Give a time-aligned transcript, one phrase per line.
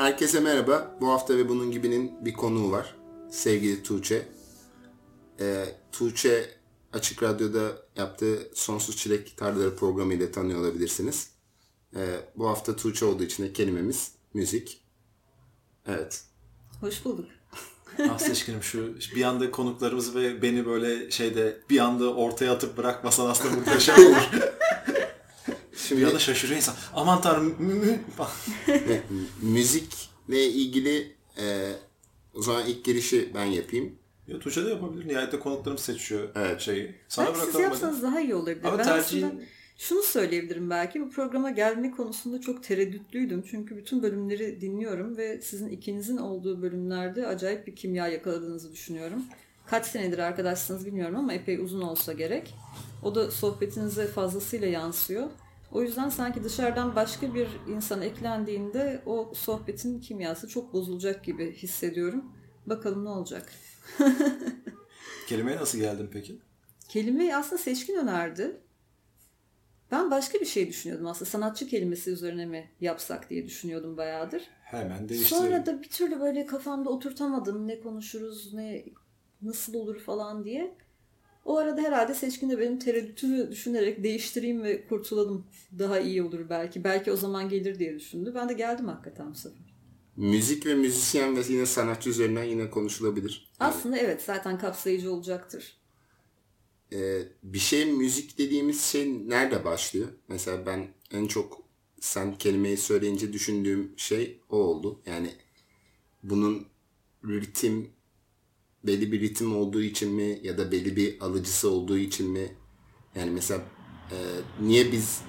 [0.00, 0.96] Herkese merhaba.
[1.00, 2.94] Bu hafta ve bunun gibinin bir konuğu var.
[3.30, 4.28] Sevgili Tuğçe.
[5.40, 6.50] Ee, Tuğçe
[6.92, 11.30] Açık Radyo'da yaptığı Sonsuz Çilek Gitarları programı ile tanıyor olabilirsiniz.
[11.96, 14.80] Ee, bu hafta Tuğçe olduğu için de kelimemiz müzik.
[15.86, 16.24] Evet.
[16.80, 17.28] Hoş bulduk.
[18.10, 23.30] ah seçkinim şu bir anda konuklarımız ve beni böyle şeyde bir anda ortaya atıp bırakmasan
[23.30, 24.30] aslında muhteşem olur.
[25.90, 26.74] Şimdi bir anda şaşırıyor insan.
[26.94, 27.54] Aman tanrım.
[28.68, 29.02] Evet,
[29.42, 31.72] müzikle ilgili e,
[32.34, 33.92] o zaman ilk girişi ben yapayım.
[34.28, 35.08] Ya Tuğçe de yapabilir.
[35.08, 36.60] Nihayet konuklarımız seçiyor Evet.
[36.60, 36.94] şeyi.
[37.08, 38.58] Sana Belki siz yapsanız daha iyi olurdu.
[38.64, 39.42] Ama ben tercihin- aslında
[39.78, 41.00] şunu söyleyebilirim belki.
[41.00, 43.44] Bu programa gelme konusunda çok tereddütlüydüm.
[43.50, 49.22] Çünkü bütün bölümleri dinliyorum ve sizin ikinizin olduğu bölümlerde acayip bir kimya yakaladığınızı düşünüyorum.
[49.66, 52.54] Kaç senedir arkadaşsınız bilmiyorum ama epey uzun olsa gerek.
[53.02, 55.26] O da sohbetinize fazlasıyla yansıyor.
[55.72, 62.32] O yüzden sanki dışarıdan başka bir insan eklendiğinde o sohbetin kimyası çok bozulacak gibi hissediyorum.
[62.66, 63.52] Bakalım ne olacak.
[65.28, 66.38] Kelimeye nasıl geldin peki?
[66.88, 68.60] Kelimeyi aslında seçkin önerdi.
[69.90, 71.30] Ben başka bir şey düşünüyordum aslında.
[71.30, 74.42] Sanatçı kelimesi üzerine mi yapsak diye düşünüyordum bayağıdır.
[74.62, 75.44] Hemen değiştirelim.
[75.44, 77.68] Sonra da bir türlü böyle kafamda oturtamadım.
[77.68, 78.84] Ne konuşuruz, ne
[79.42, 80.76] nasıl olur falan diye.
[81.50, 85.46] O arada herhalde seçkin de benim tereddütümü düşünerek değiştireyim ve kurtulalım.
[85.78, 86.84] Daha iyi olur belki.
[86.84, 88.32] Belki o zaman gelir diye düşündü.
[88.34, 89.74] Ben de geldim hakikaten bu sefer.
[90.16, 93.50] Müzik ve müzisyen ve yine sanatçı üzerinden yine konuşulabilir.
[93.60, 95.76] Yani, Aslında evet zaten kapsayıcı olacaktır.
[96.92, 100.08] e, bir şey müzik dediğimiz şey nerede başlıyor?
[100.28, 101.62] Mesela ben en çok
[102.00, 105.00] sen kelimeyi söyleyince düşündüğüm şey o oldu.
[105.06, 105.30] Yani
[106.22, 106.66] bunun
[107.24, 107.90] ritim
[108.84, 112.56] belli bir ritim olduğu için mi ya da belli bir alıcısı olduğu için mi?
[113.14, 113.62] Yani mesela
[114.10, 114.16] e,
[114.60, 115.20] niye biz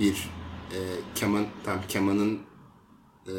[0.00, 0.30] bir
[0.72, 0.78] e,
[1.14, 2.40] keman tam kemanın
[3.26, 3.34] e,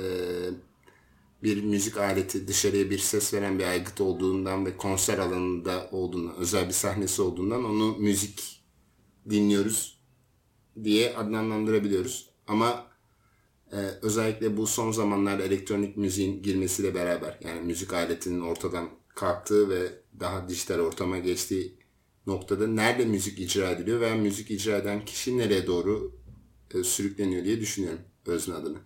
[1.44, 6.68] bir müzik aleti dışarıya bir ses veren bir aygıt olduğundan ve konser alanında olduğundan özel
[6.68, 8.62] bir sahnesi olduğundan onu müzik
[9.30, 10.00] dinliyoruz
[10.84, 12.30] diye adlandırabiliyoruz.
[12.48, 12.88] Ama
[13.72, 20.02] e, özellikle bu son zamanlarda elektronik müziğin girmesiyle beraber yani müzik aletinin ortadan kalktığı ve
[20.20, 21.78] daha dijital ortama geçtiği
[22.28, 26.16] noktada nerede müzik icra ediliyor veya müzik icra eden kişi nereye doğru
[26.74, 28.78] e, sürükleniyor diye düşünüyorum özne adına.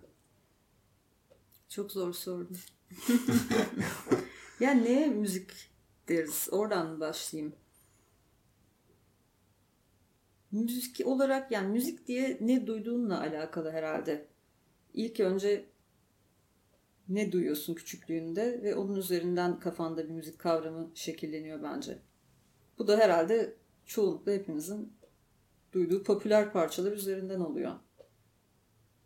[1.68, 2.56] Çok zor sordun.
[4.60, 5.50] ya neye müzik
[6.08, 6.48] deriz?
[6.50, 7.54] Oradan başlayayım.
[10.52, 14.28] Müzik olarak yani müzik diye ne duyduğunla alakalı herhalde.
[14.94, 15.69] İlk önce
[17.10, 21.98] ne duyuyorsun küçüklüğünde ve onun üzerinden kafanda bir müzik kavramı şekilleniyor bence.
[22.78, 23.56] Bu da herhalde
[23.86, 24.92] çoğunlukla hepimizin
[25.72, 27.72] duyduğu popüler parçalar üzerinden oluyor.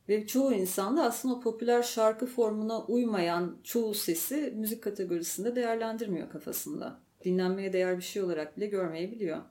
[0.09, 6.31] Ve çoğu insan da aslında o popüler şarkı formuna uymayan çoğu sesi müzik kategorisinde değerlendirmiyor
[6.31, 7.01] kafasında.
[7.25, 9.43] Dinlenmeye değer bir şey olarak bile görmeyebiliyor.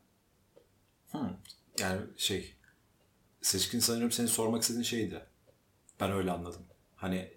[1.12, 1.30] Hmm.
[1.80, 2.56] Yani şey
[3.42, 5.22] seçkin sanıyorum senin sormak istediğin şeydi.
[6.00, 6.62] Ben öyle anladım.
[6.96, 7.32] Hani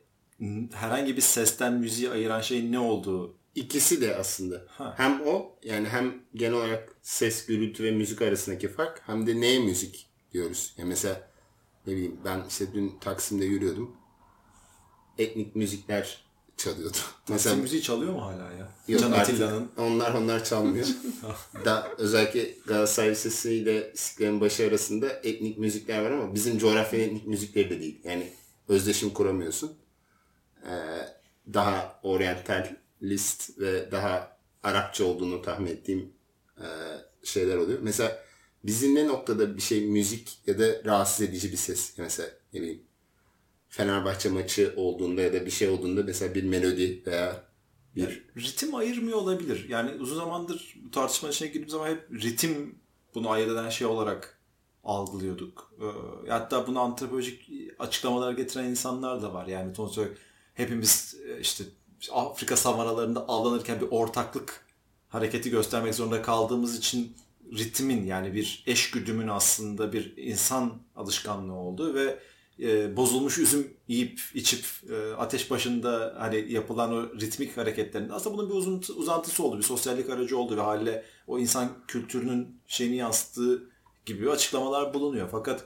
[0.72, 3.36] herhangi bir sesten müziği ayıran şeyin ne olduğu.
[3.54, 4.64] İkisi de aslında.
[4.68, 4.94] Ha.
[4.96, 9.58] Hem o yani hem genel olarak ses, gürültü ve müzik arasındaki fark hem de neye
[9.58, 10.74] müzik diyoruz.
[10.78, 11.30] Yani mesela
[11.86, 13.96] ne bileyim ben işte dün Taksim'de yürüyordum.
[15.18, 16.26] Etnik müzikler
[16.56, 16.96] çalıyordu.
[17.28, 18.72] Mesela mesela müziği çalıyor mu hala ya?
[18.88, 19.70] Yok Can artık Atilla'nın.
[19.76, 20.86] onlar onlar çalmıyor.
[21.64, 27.26] da özellikle Galatasaray Lisesi ile İstiklal'in başı arasında etnik müzikler var ama bizim coğrafya etnik
[27.26, 28.00] müzikleri de değil.
[28.04, 28.32] Yani
[28.68, 29.72] özdeşim kuramıyorsun.
[30.66, 30.72] Ee,
[31.54, 36.12] daha oryantalist ve daha Arapça olduğunu tahmin ettiğim
[36.58, 36.66] e,
[37.24, 37.78] şeyler oluyor.
[37.82, 38.22] Mesela
[38.64, 41.98] bizim ne noktada bir şey müzik ya da rahatsız edici bir ses.
[41.98, 42.82] Mesela ne bileyim
[43.68, 47.44] Fenerbahçe maçı olduğunda ya da bir şey olduğunda mesela bir melodi veya
[47.96, 49.68] bir ritim ayırmıyor olabilir.
[49.68, 52.78] Yani uzun zamandır bu tartışmanın içine girdiğim zaman hep ritim
[53.14, 54.38] bunu ayırt eden şey olarak
[54.84, 55.72] algılıyorduk.
[55.80, 59.46] Ee, hatta bunu antropolojik açıklamalar getiren insanlar da var.
[59.46, 60.02] Yani sonuçta
[60.56, 61.64] hepimiz e, işte
[62.12, 64.66] Afrika savanalarında avlanırken bir ortaklık
[65.08, 67.16] hareketi göstermek zorunda kaldığımız için
[67.52, 72.18] ritmin yani bir eşgüdümün aslında bir insan alışkanlığı olduğu ve
[72.60, 78.50] e, bozulmuş üzüm yiyip içip e, ateş başında hani yapılan o ritmik hareketlerinde aslında bunun
[78.50, 79.58] bir uzun, uzantısı oldu.
[79.58, 83.70] Bir sosyallik aracı oldu ve haliyle o insan kültürünün şeyini yansıttığı
[84.06, 85.28] gibi açıklamalar bulunuyor.
[85.30, 85.64] Fakat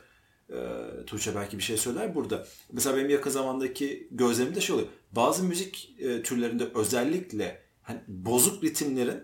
[0.52, 0.60] e,
[1.06, 2.46] Tuğçe belki bir şey söyler burada.
[2.72, 4.88] Mesela benim yakın zamandaki gözlemim de şey oluyor.
[5.12, 9.22] Bazı müzik e, türlerinde özellikle hani bozuk ritimlerin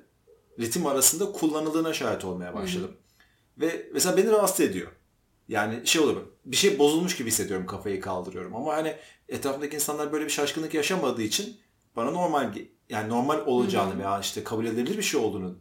[0.61, 2.97] ritim arasında kullanıldığına şahit olmaya başladım.
[3.59, 4.89] Ve mesela beni rahatsız ediyor.
[5.49, 8.97] Yani şey olur bir şey bozulmuş gibi hissediyorum kafayı kaldırıyorum ama hani
[9.29, 11.57] etrafındaki insanlar böyle bir şaşkınlık yaşamadığı için
[11.97, 12.55] bana normal
[12.89, 14.01] yani normal olacağını hmm.
[14.01, 15.59] veya işte kabul edilebilir bir şey olduğunu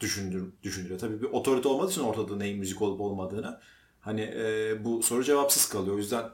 [0.00, 1.00] düşündür, düşündürüyor.
[1.00, 3.60] Tabii bir otorite olmadığı için ortada neyin müzik olup olmadığını
[4.00, 5.94] hani e, bu soru cevapsız kalıyor.
[5.94, 6.24] O yüzden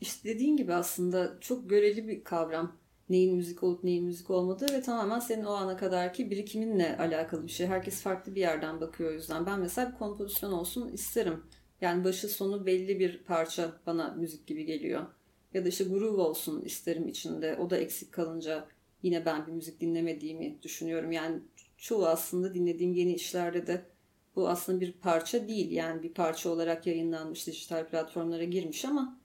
[0.00, 2.76] işte dediğin gibi aslında çok göreli bir kavram.
[3.08, 7.52] Neyin müzik olup neyin müzik olmadığı ve tamamen senin o ana kadarki birikiminle alakalı bir
[7.52, 7.66] şey.
[7.66, 9.46] Herkes farklı bir yerden bakıyor o yüzden.
[9.46, 11.42] Ben mesela bir kompozisyon olsun isterim.
[11.80, 15.06] Yani başı sonu belli bir parça bana müzik gibi geliyor.
[15.54, 17.56] Ya da işte groove olsun isterim içinde.
[17.56, 18.68] O da eksik kalınca
[19.02, 21.12] yine ben bir müzik dinlemediğimi düşünüyorum.
[21.12, 21.40] Yani
[21.76, 23.82] çoğu aslında dinlediğim yeni işlerde de
[24.36, 25.70] bu aslında bir parça değil.
[25.70, 29.20] Yani bir parça olarak yayınlanmış dijital platformlara girmiş ama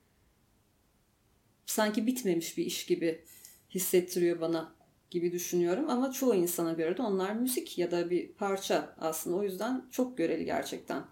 [1.66, 3.26] sanki bitmemiş bir iş gibi
[3.70, 4.76] hissettiriyor bana
[5.10, 5.90] gibi düşünüyorum.
[5.90, 9.36] Ama çoğu insana göre de onlar müzik ya da bir parça aslında.
[9.36, 11.06] O yüzden çok göreli gerçekten.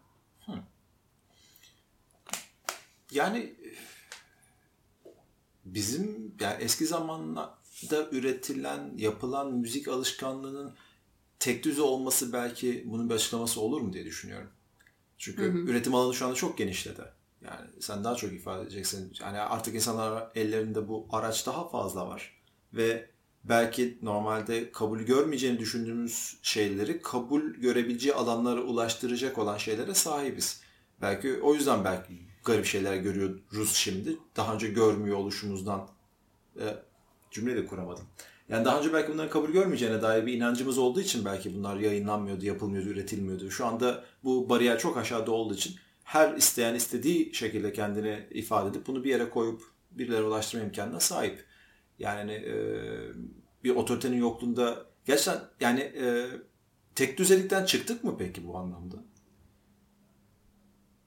[3.11, 3.55] Yani
[5.65, 10.73] bizim yani eski zamanlarda üretilen, yapılan müzik alışkanlığının
[11.39, 14.49] tek düze olması belki bunun bir açıklaması olur mu diye düşünüyorum.
[15.17, 15.57] Çünkü hı hı.
[15.57, 17.01] üretim alanı şu anda çok genişledi.
[17.41, 19.13] Yani sen daha çok ifade edeceksin.
[19.21, 22.41] Yani artık insanlar ellerinde bu araç daha fazla var.
[22.73, 23.09] Ve
[23.43, 30.61] belki normalde kabul görmeyeceğini düşündüğümüz şeyleri kabul görebileceği alanlara ulaştıracak olan şeylere sahibiz.
[31.01, 32.13] Belki o yüzden belki
[32.43, 34.17] garip şeyler görüyoruz şimdi.
[34.35, 35.87] Daha önce görmüyor oluşumuzdan
[36.59, 36.75] e,
[37.31, 38.05] cümle de kuramadım.
[38.49, 42.45] Yani daha önce belki bunların kabul görmeyeceğine dair bir inancımız olduğu için belki bunlar yayınlanmıyordu,
[42.45, 43.51] yapılmıyordu, üretilmiyordu.
[43.51, 48.87] Şu anda bu bariyer çok aşağıda olduğu için her isteyen istediği şekilde kendini ifade edip
[48.87, 49.61] bunu bir yere koyup
[49.91, 51.45] birilere ulaştırma imkanına sahip.
[51.99, 52.55] Yani hani, e,
[53.63, 56.27] bir otoritenin yokluğunda gerçekten yani e,
[56.95, 58.95] tek düzelikten çıktık mı peki bu anlamda?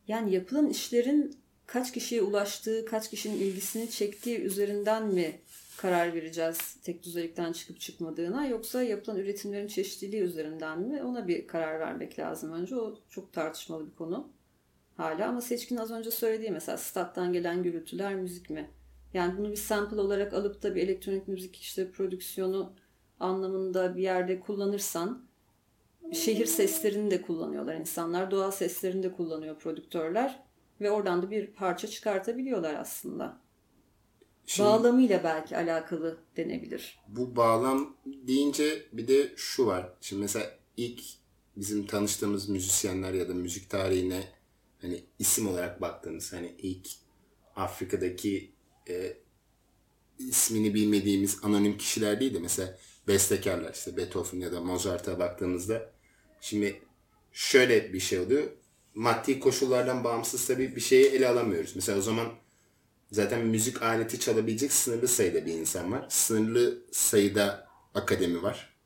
[0.09, 5.41] Yani yapılan işlerin kaç kişiye ulaştığı, kaç kişinin ilgisini çektiği üzerinden mi
[5.81, 11.81] karar vereceğiz tek düzelikten çıkıp çıkmadığına yoksa yapılan üretimlerin çeşitliliği üzerinden mi ona bir karar
[11.81, 12.77] vermek lazım önce.
[12.77, 14.29] O çok tartışmalı bir konu
[14.97, 18.71] hala ama Seçkin az önce söylediği mesela stat'tan gelen gürültüler müzik mi?
[19.15, 22.73] Yani bunu bir sample olarak alıp da bir elektronik müzik işte prodüksiyonu
[23.21, 25.25] anlamında bir yerde kullanırsan
[26.13, 28.31] şehir seslerini de kullanıyorlar insanlar.
[28.31, 30.43] Doğal seslerini de kullanıyor prodüktörler.
[30.81, 33.41] Ve oradan da bir parça çıkartabiliyorlar aslında.
[34.51, 36.99] Şimdi, Bağlamıyla belki alakalı denebilir.
[37.09, 39.93] Bu bağlam deyince bir de şu var.
[40.01, 41.01] Şimdi mesela ilk
[41.57, 44.25] bizim tanıştığımız müzisyenler ya da müzik tarihine
[44.81, 46.89] hani isim olarak baktığımız hani ilk
[47.57, 48.53] Afrika'daki
[48.89, 49.17] e,
[50.19, 55.91] ismini bilmediğimiz anonim kişiler değil de mesela bestekarlar işte Beethoven ya da Mozart'a baktığımızda
[56.41, 56.83] Şimdi
[57.33, 58.51] şöyle bir şey oluyor.
[58.95, 61.73] Maddi koşullardan bağımsız tabii bir şeyi ele alamıyoruz.
[61.75, 62.29] Mesela o zaman
[63.11, 66.07] zaten müzik aleti çalabilecek sınırlı sayıda bir insan var.
[66.09, 68.77] Sınırlı sayıda akademi var.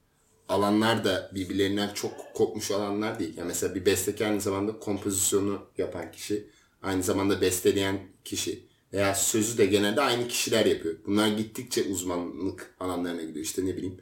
[0.49, 3.37] Alanlar da birbirlerinden çok kopmuş alanlar değil.
[3.37, 6.50] Yani mesela bir bestekar aynı zamanda kompozisyonu yapan kişi,
[6.82, 10.94] aynı zamanda besteleyen kişi veya sözü de genelde aynı kişiler yapıyor.
[11.06, 13.44] Bunlar gittikçe uzmanlık alanlarına gidiyor.
[13.44, 14.00] İşte ne bileyim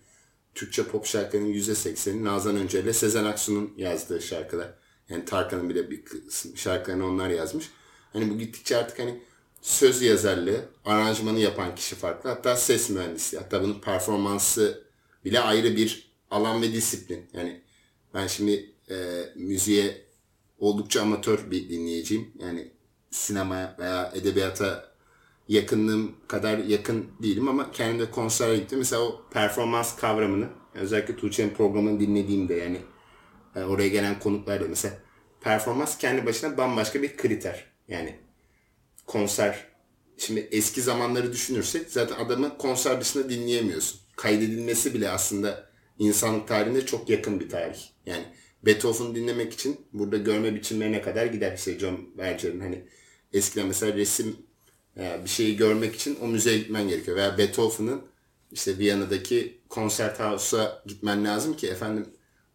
[0.54, 4.74] Türkçe pop şarkılarının %80'i Nazan Önce ile Sezen Aksu'nun yazdığı şarkılar.
[5.08, 6.04] Yani Tarkan'ın bile bir
[6.56, 7.70] şarkılarını onlar yazmış.
[8.12, 9.22] Hani bu gittikçe artık hani
[9.62, 12.30] söz yazarlığı, aranjmanı yapan kişi farklı.
[12.30, 14.84] Hatta ses mühendisi, hatta bunun performansı
[15.24, 17.30] bile ayrı bir alan ve disiplin.
[17.32, 17.62] Yani
[18.14, 20.06] ben şimdi e, müziğe
[20.58, 22.32] oldukça amatör bir dinleyiciyim.
[22.38, 22.72] Yani
[23.10, 24.92] sinemaya veya edebiyata
[25.48, 28.78] yakınlığım kadar yakın değilim ama kendimde konsere gittim.
[28.78, 32.80] Mesela o performans kavramını özellikle Tuğçe'nin programını dinlediğimde yani,
[33.54, 34.94] yani oraya gelen konuklarda mesela
[35.40, 37.72] performans kendi başına bambaşka bir kriter.
[37.88, 38.21] Yani
[39.06, 39.72] konser
[40.18, 44.00] şimdi eski zamanları düşünürsek zaten adamı konser dışında dinleyemiyorsun.
[44.16, 47.80] Kaydedilmesi bile aslında insanlık tarihinde çok yakın bir tarih.
[48.06, 48.24] Yani
[48.62, 51.54] Beethoven dinlemek için burada görme biçimlerine kadar gider.
[51.56, 52.84] İşte John Berger'in hani
[53.32, 54.36] eskiden mesela resim
[54.96, 57.16] yani bir şeyi görmek için o müzeye gitmen gerekiyor.
[57.16, 58.02] Veya Beethoven'ın
[58.52, 62.06] işte Viyana'daki konser house'a gitmen lazım ki efendim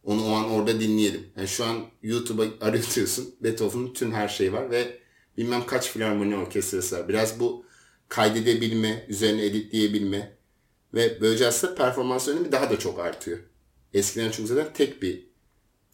[0.04, 1.28] onu o an orada dinleyelim.
[1.38, 3.36] Yani şu an YouTube'a arıyorsun.
[3.42, 5.00] Beethoven'ın tüm her şeyi var ve
[5.38, 7.10] bilmem kaç filarmoni orkestrası var.
[7.10, 7.66] Biraz bu
[8.10, 10.38] kaydedebilme, üzerine editleyebilme
[10.94, 13.40] ve böylece aslında performans önemi daha da çok artıyor.
[13.94, 15.28] Eskiden çünkü zaten tek bir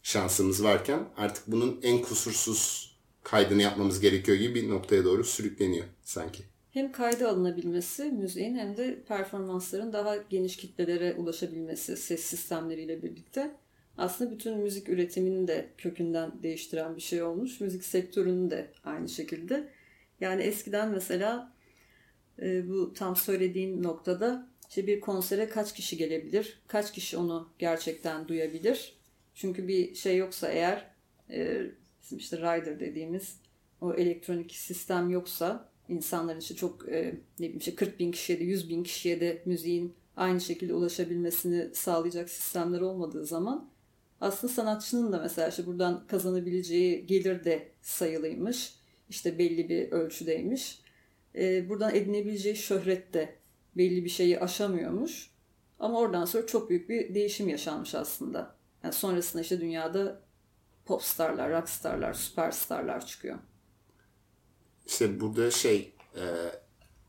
[0.02, 6.42] şansımız varken artık bunun en kusursuz kaydını yapmamız gerekiyor gibi bir noktaya doğru sürükleniyor sanki.
[6.70, 13.56] Hem kayda alınabilmesi müziğin hem de performansların daha geniş kitlelere ulaşabilmesi ses sistemleriyle birlikte.
[13.98, 17.60] Aslında bütün müzik üretimini de kökünden değiştiren bir şey olmuş.
[17.60, 19.68] Müzik sektörünü de aynı şekilde.
[20.20, 21.52] Yani eskiden mesela
[22.42, 26.62] e, bu tam söylediğin noktada işte bir konsere kaç kişi gelebilir?
[26.66, 28.96] Kaç kişi onu gerçekten duyabilir?
[29.34, 30.90] Çünkü bir şey yoksa eğer
[31.30, 31.62] e,
[32.02, 33.40] bizim işte rider dediğimiz
[33.80, 38.44] o elektronik sistem yoksa insanların işte çok e, ne bileyim işte 40 bin kişiye de
[38.44, 43.70] 100 bin kişiye de müziğin aynı şekilde ulaşabilmesini sağlayacak sistemler olmadığı zaman
[44.24, 48.74] aslında sanatçının da mesela işte buradan kazanabileceği gelir de sayılıymış.
[49.08, 50.78] İşte belli bir ölçüdeymiş.
[51.34, 53.36] E, buradan edinebileceği şöhret de
[53.76, 55.30] belli bir şeyi aşamıyormuş.
[55.78, 58.56] Ama oradan sonra çok büyük bir değişim yaşanmış aslında.
[58.82, 60.20] Yani sonrasında işte dünyada
[60.84, 63.38] popstarlar, rockstarlar, süperstarlar çıkıyor.
[64.86, 66.22] İşte burada şey e,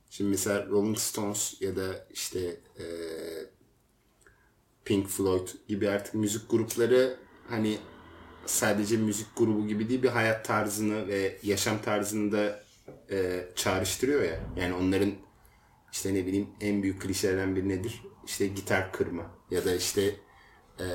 [0.09, 2.39] şimdi mesela Rolling Stones ya da işte
[2.79, 2.85] e,
[4.85, 7.17] Pink Floyd gibi artık müzik grupları
[7.49, 7.77] hani
[8.45, 12.63] sadece müzik grubu gibi değil bir hayat tarzını ve yaşam tarzını da
[13.11, 14.39] e, çağrıştırıyor ya.
[14.57, 15.11] Yani onların
[15.91, 18.01] işte ne bileyim en büyük klişelerden biri nedir?
[18.25, 20.15] İşte gitar kırma ya da işte
[20.79, 20.85] e,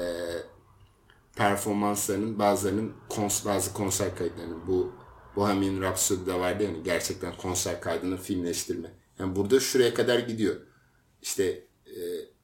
[1.36, 4.92] performanslarının bazılarının kons bazı konser kayıtlarının bu
[5.36, 8.88] Bohemian Rhapsody'de vardı yani gerçekten konser kaydını filmleştirme.
[9.18, 10.56] Yani burada şuraya kadar gidiyor.
[11.22, 12.00] İşte e,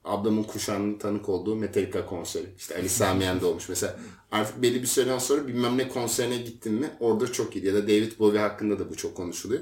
[0.07, 2.45] ablamın kuşağının tanık olduğu Metallica konseri.
[2.57, 3.69] İşte Ali Samiyen'de olmuş.
[3.69, 3.99] Mesela
[4.31, 7.65] artık belli bir süreden sonra bilmem ne konserine gittin mi orada çok iyi.
[7.65, 9.61] Ya da David Bowie hakkında da bu çok konuşuluyor.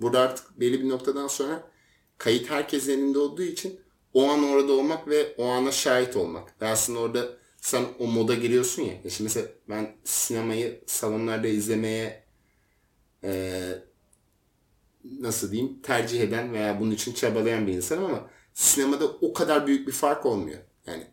[0.00, 1.70] Burada artık belli bir noktadan sonra
[2.18, 3.80] kayıt herkesin elinde olduğu için
[4.14, 6.62] o an orada olmak ve o ana şahit olmak.
[6.62, 7.28] Ve aslında orada
[7.60, 12.24] sen o moda giriyorsun ya şimdi mesela ben sinemayı salonlarda izlemeye
[13.24, 13.60] e,
[15.20, 19.86] nasıl diyeyim tercih eden veya bunun için çabalayan bir insanım ama sinemada o kadar büyük
[19.86, 20.58] bir fark olmuyor.
[20.86, 21.06] Yani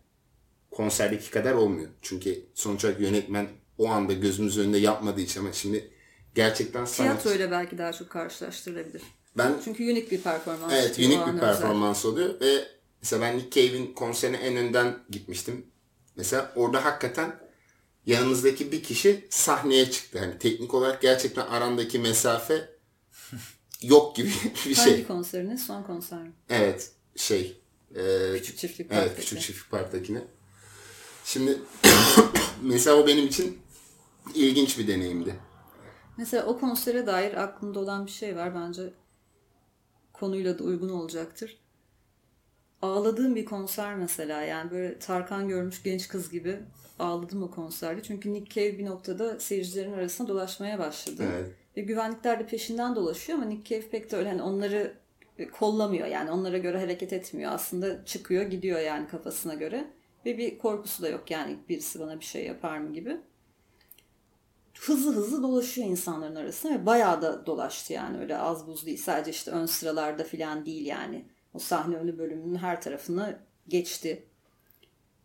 [0.71, 1.89] konserdeki kadar olmuyor.
[2.01, 5.91] Çünkü sonuç olarak yönetmen o anda gözümüz önünde yapmadığı için ama şimdi
[6.35, 7.21] gerçekten sanat...
[7.21, 9.01] Tiyatroyla belki daha çok karşılaştırılabilir.
[9.37, 10.73] Ben, Çünkü unik bir performans.
[10.73, 12.11] Evet unik bir performans özel.
[12.11, 12.67] oluyor ve
[13.01, 15.65] mesela ben Nick Cave'in konserine en önden gitmiştim.
[16.15, 17.39] Mesela orada hakikaten
[18.05, 20.19] yanımızdaki bir kişi sahneye çıktı.
[20.19, 22.69] Hani teknik olarak gerçekten arandaki mesafe
[23.81, 24.31] yok gibi
[24.65, 24.91] bir şey.
[24.91, 25.55] Hangi konserinin?
[25.55, 26.31] Son konser mi?
[26.49, 26.91] Evet.
[27.15, 27.61] Şey.
[27.95, 29.09] E, Küçük Çiftlik Park'taki.
[29.09, 29.19] Evet.
[29.19, 30.21] Küçük Çiftlik Park'takine.
[31.25, 31.57] Şimdi
[32.61, 33.59] mesela o benim için
[34.35, 35.35] ilginç bir deneyimdi.
[36.17, 38.55] Mesela o konsere dair aklımda olan bir şey var.
[38.55, 38.93] Bence
[40.13, 41.57] konuyla da uygun olacaktır.
[42.81, 46.59] Ağladığım bir konser mesela yani böyle Tarkan görmüş genç kız gibi
[46.99, 48.03] ağladım o konserde.
[48.03, 51.23] Çünkü Nick Cave bir noktada seyircilerin arasında dolaşmaya başladı.
[51.33, 51.51] Evet.
[51.77, 54.93] Ve güvenlikler de peşinden dolaşıyor ama Nick Cave pek de öyle hani onları
[55.51, 57.51] kollamıyor yani onlara göre hareket etmiyor.
[57.51, 59.87] Aslında çıkıyor gidiyor yani kafasına göre.
[60.25, 63.17] Ve bir korkusu da yok yani birisi bana bir şey yapar mı gibi.
[64.79, 68.97] Hızlı hızlı dolaşıyor insanların arasında ve bayağı da dolaştı yani öyle az buz değil.
[68.97, 71.25] Sadece işte ön sıralarda falan değil yani.
[71.53, 74.25] O sahne önü bölümünün her tarafını geçti.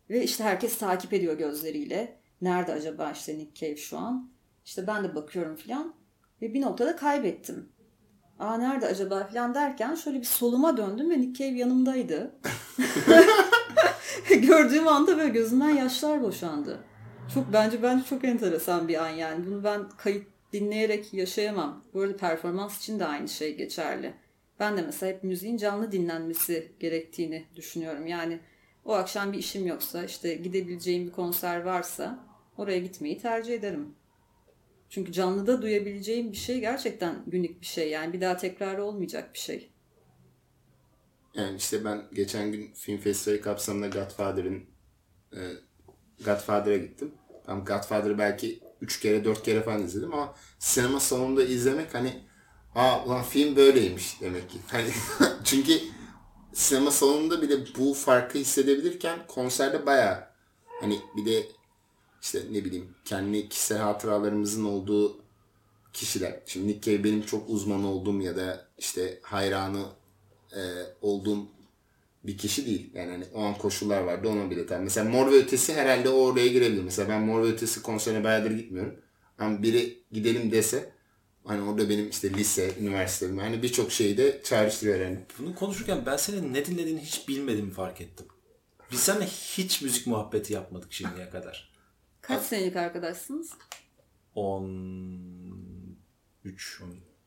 [0.09, 2.17] Ve işte herkes takip ediyor gözleriyle.
[2.41, 4.29] Nerede acaba işte Nick Cave şu an?
[4.65, 5.93] İşte ben de bakıyorum falan.
[6.41, 7.69] Ve bir noktada kaybettim.
[8.39, 12.31] Aa nerede acaba falan derken şöyle bir soluma döndüm ve Nick Cave yanımdaydı.
[14.41, 16.79] Gördüğüm anda böyle gözümden yaşlar boşandı.
[17.33, 19.45] Çok bence bence çok enteresan bir an yani.
[19.45, 21.83] Bunu ben kayıt dinleyerek yaşayamam.
[21.93, 24.13] Bu arada performans için de aynı şey geçerli.
[24.59, 28.07] Ben de mesela hep müziğin canlı dinlenmesi gerektiğini düşünüyorum.
[28.07, 28.39] Yani
[28.85, 32.19] o akşam bir işim yoksa işte gidebileceğim bir konser varsa
[32.57, 33.95] oraya gitmeyi tercih ederim.
[34.89, 37.89] Çünkü canlıda duyabileceğim bir şey gerçekten günlük bir şey.
[37.89, 39.69] Yani bir daha tekrar olmayacak bir şey.
[41.35, 44.63] Yani işte ben geçen gün film festivali kapsamında Godfather'ın
[45.33, 45.41] e,
[46.25, 47.11] Godfather'a gittim.
[47.45, 52.23] Tam Godfather'ı belki 3 kere 4 kere falan izledim ama sinema salonunda izlemek hani
[52.75, 54.57] aa ulan film böyleymiş demek ki.
[54.67, 54.89] Hani
[55.43, 55.73] çünkü
[56.53, 60.33] sinema salonunda bile bu farkı hissedebilirken konserde baya
[60.81, 61.43] hani bir de
[62.27, 65.17] işte ne bileyim kendi kişisel hatıralarımızın olduğu
[65.93, 66.39] kişiler.
[66.45, 69.85] Şimdi Nick Cave benim çok uzman olduğum ya da işte hayranı
[70.51, 70.61] e,
[71.01, 71.47] olduğum
[72.23, 72.91] bir kişi değil.
[72.93, 74.83] Yani hani o an koşullar vardı ona bile tam.
[74.83, 76.83] Mesela Mor ve Ötesi herhalde oraya girebilir.
[76.83, 78.95] Mesela ben Mor ve Ötesi konserine bayağıdır gitmiyorum.
[79.39, 80.91] Ama biri gidelim dese
[81.43, 85.19] hani orada benim işte lise, üniversite hani birçok şeyi de çağrıştırıyor yani.
[85.39, 88.25] Bunu konuşurken ben senin ne dinlediğini hiç bilmediğimi fark ettim.
[88.91, 91.76] Biz seninle hiç müzik muhabbeti yapmadık şimdiye kadar.
[92.27, 93.51] Kaç senelik arkadaşsınız?
[94.35, 96.81] 13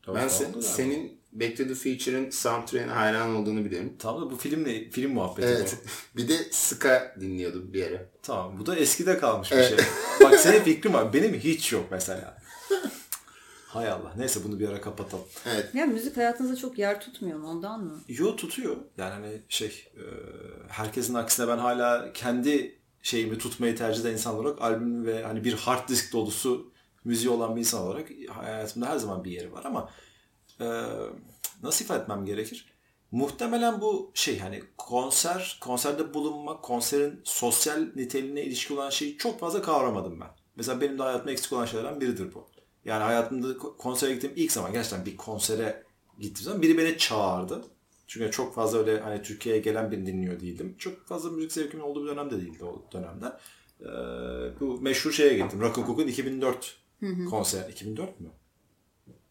[0.07, 3.93] 10 Ben se- senin Back to the Future'ın soundtrack'ine hayran olduğunu biliyorum.
[3.99, 5.77] Tamam da bu filmle film muhabbeti Evet.
[5.83, 5.87] bu.
[6.17, 8.05] bir de Ska dinliyordum bir ara.
[8.23, 9.69] Tamam bu da eskide kalmış bir Evet.
[9.69, 9.77] şey.
[10.29, 11.13] Bak senin fikrin var.
[11.13, 12.37] Benim hiç yok mesela.
[13.67, 14.13] Hay Allah.
[14.17, 15.25] Neyse bunu bir ara kapatalım.
[15.45, 15.75] Evet.
[15.75, 18.01] Ya müzik hayatınızda çok yer tutmuyor mu ondan mı?
[18.07, 18.75] Yo tutuyor.
[18.97, 20.03] Yani hani şey e,
[20.67, 25.53] herkesin aksine ben hala kendi şeyimi tutmayı tercih eden insan olarak albüm ve hani bir
[25.53, 26.71] hard disk dolusu
[27.03, 29.89] müziği olan bir insan olarak hayatımda her zaman bir yeri var ama
[30.59, 30.65] e,
[31.63, 32.65] nasıl ifade etmem gerekir?
[33.11, 39.61] Muhtemelen bu şey hani konser, konserde bulunmak, konserin sosyal niteliğine ilişki olan şeyi çok fazla
[39.61, 40.29] kavramadım ben.
[40.55, 42.47] Mesela benim de hayatımda eksik olan şeylerden biridir bu.
[42.85, 45.83] Yani hayatımda ko- konsere gittiğim ilk zaman gerçekten bir konsere
[46.19, 47.65] gittiğim zaman biri beni çağırdı.
[48.11, 50.75] Çünkü çok fazla öyle hani Türkiye'ye gelen birini dinliyor değildim.
[50.77, 53.25] Çok fazla müzik zevkimin olduğu bir dönem de değildi o dönemde.
[53.81, 55.61] Ee, bu meşhur şeye gittim.
[55.61, 56.77] Rock Cook'un 2004
[57.29, 57.69] konser.
[57.69, 58.29] 2004 mü?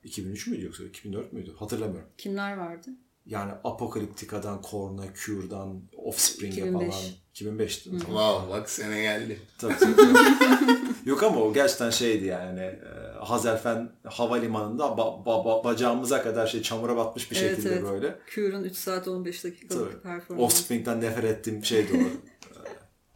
[0.04, 1.54] 2003 müydü yoksa 2004 müydü?
[1.56, 2.08] Hatırlamıyorum.
[2.18, 2.90] Kimler vardı?
[3.26, 6.94] Yani Apocalyptica'dan, Korn'a, Cure'dan, Offspring'e 2005.
[6.94, 7.04] falan.
[7.40, 8.00] 2005 değil mi?
[8.00, 9.40] Wow bak sene geldi.
[9.59, 10.18] Tabii, tabii.
[11.06, 12.61] Yok ama o gerçekten şeydi yani.
[12.61, 12.78] E,
[13.20, 17.82] Hazerfen havalimanında ba- ba- ba- bacağımıza kadar şey çamura batmış bir Evet, şekilde evet.
[17.85, 18.18] böyle.
[18.35, 20.02] Cure'un 3 saat 15 dakikalık Tabii.
[20.02, 20.44] performansı.
[20.47, 22.00] Offspring'den nefret ettiğim şeydi o.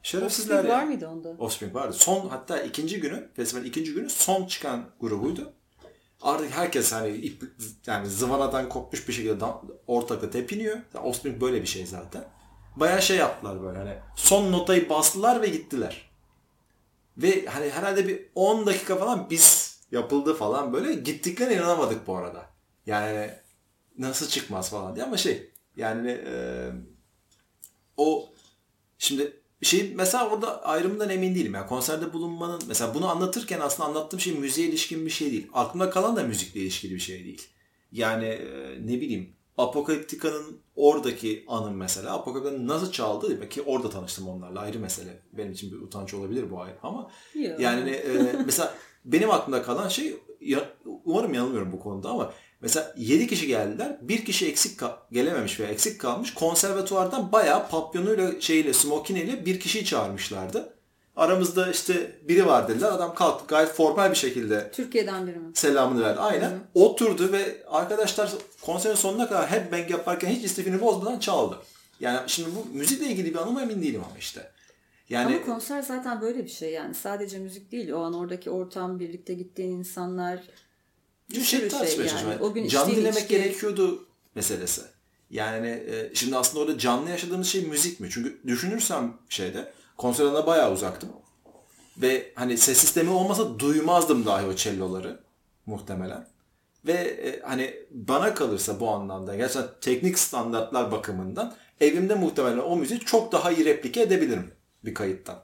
[0.05, 1.29] E, Şerefsizler Offspring var mıydı onda?
[1.29, 1.93] Offspring vardı.
[1.93, 5.53] Son hatta ikinci günü, festivalin ikinci günü son çıkan grubuydu.
[6.23, 7.43] Artık herkes hani ip,
[7.87, 9.45] yani zıvanadan kopmuş bir şekilde
[9.87, 10.77] ortakta tepiniyor.
[11.03, 12.25] Offspring böyle bir şey zaten.
[12.77, 16.11] Bayağı şey yaptılar böyle hani son notayı bastılar ve gittiler.
[17.17, 22.47] Ve hani herhalde bir 10 dakika falan biz yapıldı falan böyle gittiklerine inanamadık bu arada.
[22.87, 23.31] Yani
[23.99, 26.71] nasıl çıkmaz falan diye ama şey yani e,
[27.97, 28.35] o
[29.05, 31.55] Şimdi şey mesela orada ayrımından emin değilim.
[31.55, 35.47] Yani konserde bulunmanın mesela bunu anlatırken aslında anlattığım şey müziğe ilişkin bir şey değil.
[35.53, 37.49] Aklımda kalan da müzikle ilişkili bir şey değil.
[37.93, 44.61] Yani e, ne bileyim Apocalyptica'nın oradaki anım mesela Apocalyptica'nın nasıl çaldığı ki orada tanıştım onlarla
[44.61, 45.23] ayrı mesele.
[45.33, 47.61] Benim için bir utanç olabilir bu ayrı ama Yok.
[47.61, 50.69] yani e, mesela benim aklımda kalan şey ya,
[51.05, 53.99] umarım yanılmıyorum bu konuda ama mesela 7 kişi geldiler.
[54.03, 54.81] Bir kişi eksik
[55.13, 56.35] gelememiş veya eksik kalmış.
[56.35, 60.74] Konservatuvardan bayağı papyonuyla şeyle smokiniyle bir kişiyi çağırmışlardı.
[61.17, 62.89] Aramızda işte biri var dediler.
[62.93, 65.51] Adam kalktı gayet formal bir şekilde Türkiye'den biri mi?
[65.55, 66.21] selamını verdi.
[66.21, 66.53] Aynen.
[66.75, 68.31] Oturdu ve arkadaşlar
[68.63, 71.59] konserin sonuna kadar headbang yaparken hiç istifini bozmadan çaldı.
[72.01, 74.51] Yani şimdi bu müzikle ilgili bir anıma emin değilim ama işte.
[75.09, 76.95] Yani Ama konser zaten böyle bir şey yani.
[76.95, 77.91] Sadece müzik değil.
[77.93, 80.41] O an oradaki ortam, birlikte gittiğin insanlar.
[81.31, 81.71] bir şey şey yani.
[81.71, 82.39] çalışıyorum.
[82.41, 84.81] O gün Canlı dinlemek içki- gerekiyordu meselesi.
[85.31, 88.09] Yani e, şimdi aslında orada canlı yaşadığımız şey müzik mi?
[88.13, 91.09] Çünkü düşünürsem şeyde konser alanına bayağı uzaktım.
[91.97, 95.21] Ve hani ses sistemi olmasa duymazdım dahi o celloları
[95.67, 96.29] muhtemelen.
[96.87, 103.01] Ve e, hani bana kalırsa bu anlamda gerçekten teknik standartlar bakımından evimde muhtemelen o müziği
[103.01, 104.55] çok daha iyi replike edebilirim
[104.85, 105.43] bir kayıttan.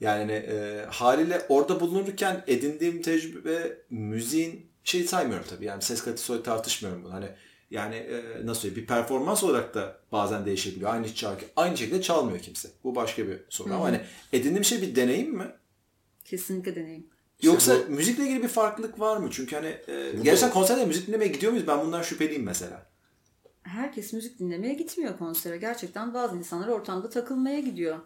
[0.00, 7.04] Yani e, haliyle orada bulunurken edindiğim tecrübe müziğin şey saymıyorum tabii yani ses kalitesi tartışmıyorum
[7.04, 7.12] bunu.
[7.12, 7.28] Hani
[7.72, 10.90] yani e, nasıl söyleyeyim bir performans olarak da bazen değişebiliyor.
[10.94, 12.68] Aynı şarkı aynı şekilde çalmıyor kimse.
[12.84, 14.00] Bu başka bir soru ama hani
[14.32, 15.46] edindiğim şey bir deneyim mi?
[16.24, 17.06] Kesinlikle deneyim.
[17.42, 19.28] Yoksa bu- müzikle ilgili bir farklılık var mı?
[19.32, 21.66] Çünkü hani e, gerçekten konserde müzik dinlemeye gidiyor muyuz?
[21.66, 22.86] Ben bundan şüpheliyim mesela.
[23.62, 25.56] Herkes müzik dinlemeye gitmiyor konsere.
[25.56, 27.98] Gerçekten bazı insanlar ortamda takılmaya gidiyor.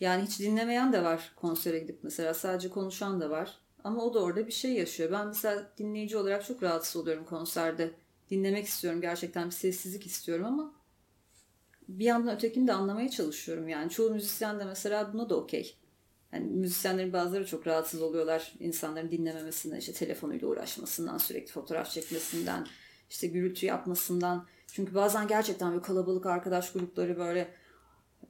[0.00, 2.34] Yani hiç dinlemeyen de var konsere gidip mesela.
[2.34, 3.58] Sadece konuşan da var.
[3.84, 5.12] Ama o da orada bir şey yaşıyor.
[5.12, 7.90] Ben mesela dinleyici olarak çok rahatsız oluyorum konserde.
[8.34, 9.00] Dinlemek istiyorum.
[9.00, 10.74] Gerçekten bir sessizlik istiyorum ama
[11.88, 13.68] bir yandan ötekini de anlamaya çalışıyorum.
[13.68, 15.76] Yani çoğu müzisyen de mesela buna da okey.
[16.32, 22.66] Yani müzisyenlerin bazıları çok rahatsız oluyorlar insanların dinlememesinden, işte telefonuyla uğraşmasından, sürekli fotoğraf çekmesinden,
[23.10, 24.46] işte gürültü yapmasından.
[24.66, 27.54] Çünkü bazen gerçekten böyle kalabalık arkadaş grupları böyle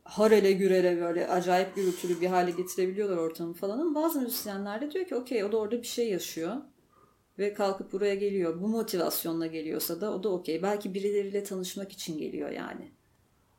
[0.04, 5.06] harele gürele böyle acayip gürültülü bir hale getirebiliyorlar ortamı falan ama bazı müzisyenler de diyor
[5.06, 6.56] ki okey o da orada bir şey yaşıyor
[7.38, 8.60] ve kalkıp buraya geliyor.
[8.60, 10.62] Bu motivasyonla geliyorsa da o da okey.
[10.62, 12.90] Belki birileriyle tanışmak için geliyor yani.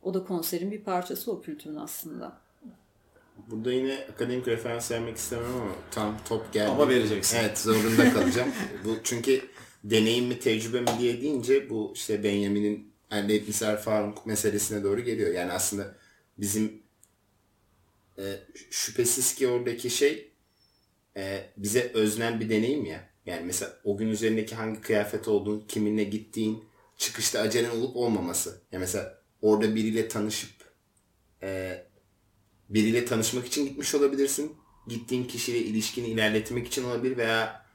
[0.01, 2.41] O da konserin bir parçası o kültürün aslında.
[3.47, 6.71] Burada yine akademik referans vermek istemem ama tam top geldi.
[6.71, 7.38] Ama vereceksin.
[7.38, 8.49] Evet zorunda kalacağım.
[8.85, 9.41] bu çünkü
[9.83, 15.33] deneyim mi tecrübe mi diye deyince bu işte Benjamin'in elde etmişler Faruk meselesine doğru geliyor.
[15.33, 15.95] Yani aslında
[16.38, 16.83] bizim
[18.17, 18.23] e,
[18.69, 20.31] şüphesiz ki oradaki şey
[21.17, 23.14] e, bize öznel bir deneyim ya.
[23.25, 26.63] Yani mesela o gün üzerindeki hangi kıyafet olduğun, kiminle gittiğin,
[26.97, 28.61] çıkışta acelen olup olmaması.
[28.71, 30.51] Ya mesela orada biriyle tanışıp
[31.43, 31.81] e,
[32.69, 34.55] biriyle tanışmak için gitmiş olabilirsin.
[34.88, 37.65] Gittiğin kişiyle ilişkini ilerletmek için olabilir veya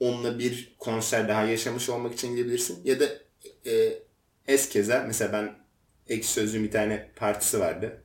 [0.00, 2.80] onunla bir konser daha yaşamış olmak için gidebilirsin.
[2.84, 3.08] Ya da
[3.66, 4.02] e,
[4.46, 5.58] eskeza mesela ben
[6.08, 8.02] Ekşi Sözlüğün bir tane partisi vardı.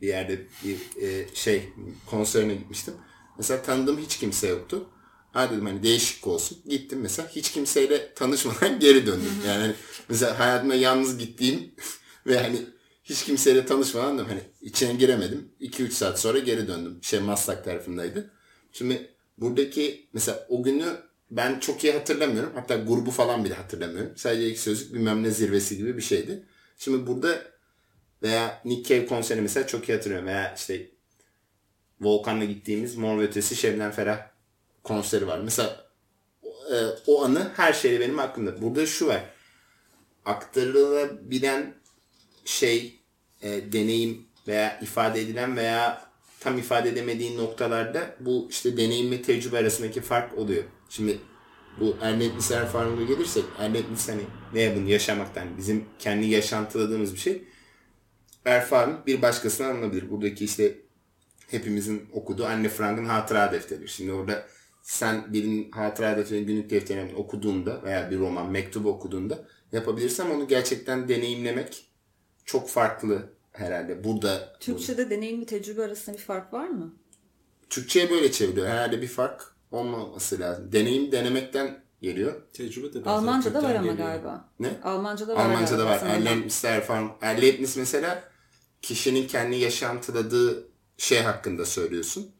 [0.00, 1.68] Bir yerde bir e, şey
[2.06, 2.94] konserine gitmiştim.
[3.38, 4.88] Mesela tanıdığım hiç kimse yoktu.
[5.32, 6.58] Ha dedim hani değişik olsun.
[6.68, 9.32] Gittim mesela hiç kimseyle tanışmadan geri döndüm.
[9.46, 9.74] Yani hani
[10.08, 11.74] mesela hayatımda yalnız gittiğim
[12.26, 12.56] ve hani
[13.04, 15.52] hiç kimseyle tanışmadan da hani içine giremedim.
[15.60, 16.98] 2-3 saat sonra geri döndüm.
[17.02, 18.30] Şey Maslak tarafındaydı.
[18.72, 20.96] Şimdi buradaki mesela o günü
[21.30, 22.52] ben çok iyi hatırlamıyorum.
[22.54, 24.12] Hatta grubu falan bile hatırlamıyorum.
[24.16, 26.46] Sadece ilk sözlük bilmem ne zirvesi gibi bir şeydi.
[26.78, 27.42] Şimdi burada
[28.22, 30.26] veya Nick Cave konseri mesela çok iyi hatırlıyorum.
[30.26, 30.90] Veya işte
[32.00, 34.31] Volkan'la gittiğimiz Mor ve Ötesi Şebnem Ferah
[34.82, 35.38] konseri var.
[35.38, 35.86] Mesela
[36.72, 38.62] e, o anı her şeyle benim aklımda.
[38.62, 39.22] Burada şu var.
[40.24, 41.74] Aktarılabilen
[42.44, 43.00] şey,
[43.42, 49.58] e, deneyim veya ifade edilen veya tam ifade edemediğin noktalarda bu işte deneyim ve tecrübe
[49.58, 50.64] arasındaki fark oluyor.
[50.88, 51.18] Şimdi
[51.80, 54.22] bu Ernest Erfahrun'a gelirsek Ernest hani
[54.54, 57.44] ne yapın yaşamaktan bizim kendi yaşantıladığımız bir şey.
[58.44, 60.10] Erfahrun bir başkasına anılabilir.
[60.10, 60.78] Buradaki işte
[61.50, 63.88] hepimizin okuduğu Anne Frank'ın hatıra defteri.
[63.88, 64.46] Şimdi orada
[64.82, 71.08] sen birinin hatıra defterini, günlük defterini okuduğunda veya bir roman, mektubu okuduğunda yapabilirsem onu gerçekten
[71.08, 71.86] deneyimlemek
[72.44, 74.04] çok farklı herhalde.
[74.04, 76.94] Burada Türkçe'de deneyim ve tecrübe arasında bir fark var mı?
[77.70, 78.66] Türkçe'ye böyle çeviriyor.
[78.66, 80.72] Herhalde bir fark olmaması lazım.
[80.72, 82.42] Deneyim denemekten geliyor.
[82.52, 84.08] Tecrübe de Almanca'da var ama geliyor.
[84.08, 84.48] galiba.
[84.60, 84.80] Ne?
[84.84, 85.44] Almanca'da var.
[85.46, 86.02] Almanca'da var.
[87.20, 88.24] Erlebnis mesela
[88.82, 92.30] kişinin kendi yaşantıladığı şey hakkında söylüyorsun.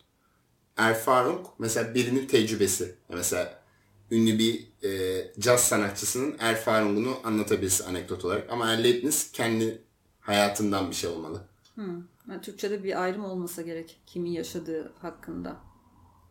[0.76, 2.94] Erfahrung mesela birinin tecrübesi.
[3.08, 3.62] Mesela
[4.10, 8.50] ünlü bir e, caz sanatçısının Erfahrung'unu anlatabilirsin anekdot olarak.
[8.50, 9.82] Ama Erlebnis kendi
[10.20, 11.42] hayatından bir şey olmalı.
[12.28, 15.56] Yani Türkçe'de bir ayrım olmasa gerek kimin yaşadığı hakkında.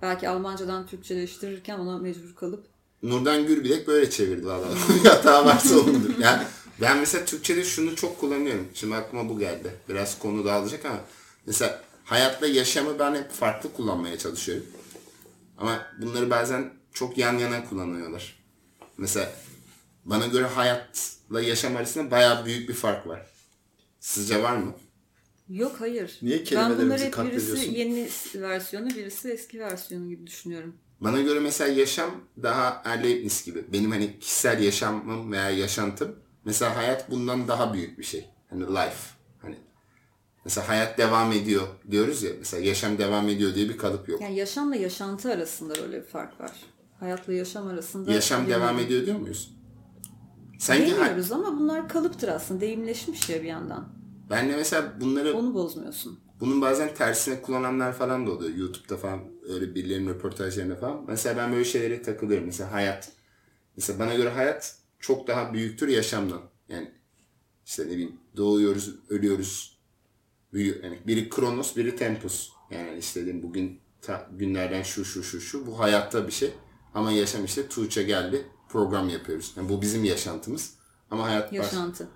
[0.01, 2.65] Belki Almancadan Türkçeleştirirken ona mecbur kalıp
[3.03, 4.65] Nurdan Gürbilek böyle çevirdi valla.
[5.03, 6.17] Hata varsa onundur.
[6.19, 6.43] Yani
[6.81, 8.67] ben mesela Türkçe'de şunu çok kullanıyorum.
[8.73, 9.71] Şimdi aklıma bu geldi.
[9.89, 10.99] Biraz konu dağılacak ama
[11.45, 14.65] mesela hayatla yaşamı ben hep farklı kullanmaya çalışıyorum.
[15.57, 18.39] Ama bunları bazen çok yan yana kullanıyorlar.
[18.97, 19.33] Mesela
[20.05, 23.25] bana göre hayatla yaşam arasında bayağı büyük bir fark var.
[23.99, 24.73] Sizce var mı?
[25.51, 26.17] yok hayır.
[26.21, 30.75] Niye ben kelimelerimizi bunları hep birisi yeni versiyonu birisi eski versiyonu gibi düşünüyorum.
[31.01, 32.11] Bana göre mesela yaşam
[32.43, 33.65] daha Erlebnis gibi.
[33.73, 36.15] Benim hani kişisel yaşamım veya yaşantım.
[36.45, 38.25] Mesela hayat bundan daha büyük bir şey.
[38.49, 39.20] Hani life.
[40.45, 42.31] Mesela hayat devam ediyor diyoruz ya.
[42.39, 44.21] Mesela yaşam devam ediyor diye bir kalıp yok.
[44.21, 46.51] Yani yaşamla yaşantı arasında böyle bir fark var.
[46.99, 49.55] Hayatla yaşam arasında yaşam devam ediyor diyor muyuz?
[50.59, 52.61] Sanki Demiyoruz ama bunlar kalıptır aslında.
[52.61, 53.89] Deyimleşmiş ya bir yandan.
[54.29, 56.19] ben de mesela bunları Onu bozmuyorsun.
[56.39, 58.55] bunun bazen tersine kullananlar falan da oluyor.
[58.55, 61.03] YouTube'da falan öyle birilerinin röportajlarında falan.
[61.07, 62.45] Mesela ben böyle şeylere takılıyorum.
[62.45, 63.11] Mesela hayat.
[63.77, 66.41] Mesela bana göre hayat çok daha büyüktür yaşamdan.
[66.69, 66.91] Yani
[67.65, 69.70] işte ne bileyim doğuyoruz, ölüyoruz.
[70.53, 72.49] Büyü, yani biri Kronos, biri Tempus.
[72.71, 75.67] Yani işte dedim bugün ta- günlerden şu şu şu şu.
[75.67, 76.53] Bu hayatta bir şey.
[76.93, 78.45] Ama yaşam işte Tuğçe geldi.
[78.69, 79.53] Program yapıyoruz.
[79.57, 80.73] Yani bu bizim yaşantımız.
[81.11, 82.07] Ama hayat Yaşantı.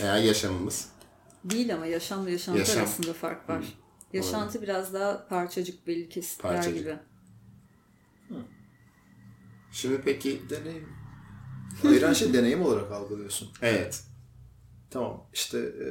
[0.00, 0.88] veya yaşamımız.
[1.44, 2.78] Değil ama yaşamla yaşantı Yaşam.
[2.82, 3.64] arasında fark var.
[4.12, 6.78] Yaşantı biraz daha parçacık belli kesitler Parçacık.
[6.78, 6.96] gibi.
[9.72, 10.88] Şimdi peki Deneyim.
[11.88, 13.48] Ayıran şey deneyim olarak algılıyorsun.
[13.62, 14.04] evet.
[14.92, 15.88] Tamam işte e,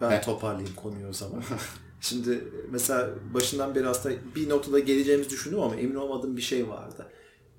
[0.00, 0.24] ben Evet.
[0.24, 1.42] toparlayayım konuyu o zaman.
[2.00, 7.06] Şimdi mesela başından beri aslında bir noktada geleceğimizi düşündüm ama emin olmadığım bir şey vardı.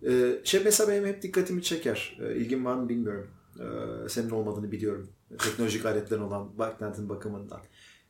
[0.07, 2.17] E, şey mesela benim hep dikkatimi çeker.
[2.21, 3.27] E, ilgin var mı bilmiyorum.
[3.59, 5.09] E, senin olmadığını biliyorum.
[5.39, 7.61] Teknolojik aletlerin olan beklentin bakımından.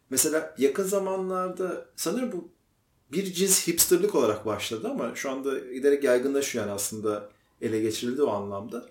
[0.09, 2.49] Mesela yakın zamanlarda sanırım bu
[3.11, 7.29] bir cins hipsterlik olarak başladı ama şu anda giderek yaygınlaşıyor yani aslında
[7.61, 8.85] ele geçirildi o anlamda.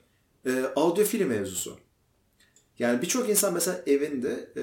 [0.47, 1.77] E, audiofili mevzusu.
[2.79, 4.63] Yani birçok insan mesela evinde e,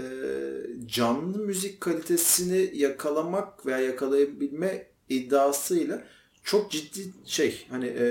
[0.88, 6.04] canlı müzik kalitesini yakalamak veya yakalayabilme iddiasıyla
[6.44, 8.06] çok ciddi şey hani e,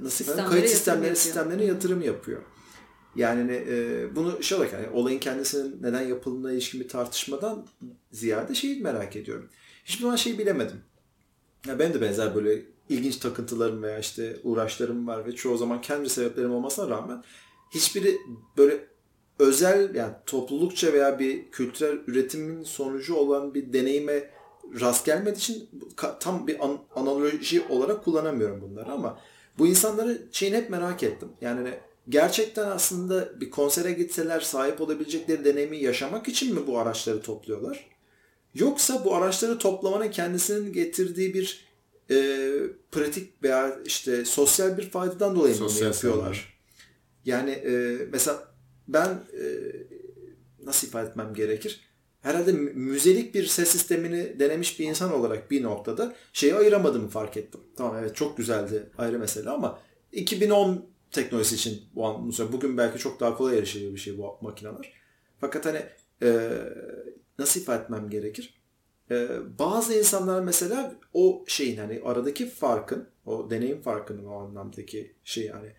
[0.00, 2.42] nasıl Sistemlere kayıt sistemleri sistemlerine yatırım yapıyor.
[3.16, 7.66] Yani hani, e, bunu şey olarak yani olayın kendisinin neden yapıldığına ilişkin bir tartışmadan
[8.12, 9.48] ziyade şeyi merak ediyorum.
[9.84, 10.80] Hiçbir zaman şey bilemedim.
[11.66, 16.10] Ya benim de benzer böyle ilginç takıntılarım veya işte uğraşlarım var ve çoğu zaman kendi
[16.10, 17.22] sebeplerim olmasına rağmen
[17.74, 18.18] hiçbiri
[18.56, 18.91] böyle
[19.38, 24.30] özel yani toplulukça veya bir kültürel üretimin sonucu olan bir deneyime
[24.80, 25.68] rast gelmediği için
[26.20, 29.18] tam bir an- analoji olarak kullanamıyorum bunları ama
[29.58, 31.28] bu insanları şeyini hep merak ettim.
[31.40, 31.74] Yani hani
[32.08, 37.86] gerçekten aslında bir konsere gitseler sahip olabilecekleri deneyimi yaşamak için mi bu araçları topluyorlar?
[38.54, 41.64] Yoksa bu araçları toplamanın kendisinin getirdiği bir
[42.10, 42.48] e,
[42.92, 46.22] pratik veya işte sosyal bir faydadan dolayı Sosyal yapıyorlar.
[46.24, 46.38] sanırım.
[47.24, 48.51] Yani e, mesela
[48.88, 49.44] ben e,
[50.64, 51.80] nasıl ifade etmem gerekir?
[52.20, 57.36] Herhalde mü- müzelik bir ses sistemini denemiş bir insan olarak bir noktada şeyi ayıramadığımı fark
[57.36, 57.60] ettim.
[57.76, 59.78] Tamam evet çok güzeldi ayrı mesele ama
[60.12, 64.92] 2010 teknolojisi için bu an, bugün belki çok daha kolay erişilir bir şey bu makineler.
[65.40, 65.82] Fakat hani
[66.22, 66.50] e,
[67.38, 68.62] nasıl ifade etmem gerekir?
[69.10, 75.48] E, bazı insanlar mesela o şeyin hani aradaki farkın, o deneyim farkının o anlamdaki şey
[75.48, 75.72] hani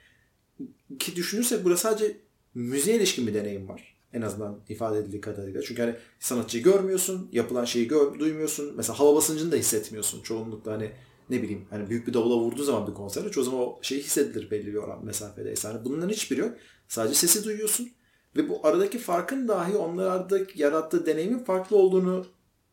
[1.00, 2.18] ki düşünürsek burada sadece
[2.56, 3.96] müziğe ilişkin bir deneyim var.
[4.14, 5.62] En azından ifade edildiği kadarıyla.
[5.62, 8.74] Çünkü hani sanatçıyı görmüyorsun, yapılan şeyi gör, duymuyorsun.
[8.76, 10.22] Mesela hava basıncını da hissetmiyorsun.
[10.22, 10.92] Çoğunlukla hani
[11.30, 14.52] ne bileyim hani büyük bir davula vurduğu zaman bir konserde çoğu zaman o şey hissedilir
[14.52, 15.68] belli bir oran mesafedeyse.
[15.68, 16.56] Hani bunların hiçbiri yok.
[16.88, 17.90] Sadece sesi duyuyorsun.
[18.36, 22.26] Ve bu aradaki farkın dahi onlarda yarattığı deneyimin farklı olduğunu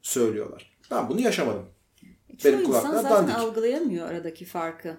[0.03, 0.79] söylüyorlar.
[0.91, 1.67] Ben bunu yaşamadım.
[2.39, 3.35] Çoğu Benim insan zaten dandik.
[3.35, 4.97] algılayamıyor aradaki farkı.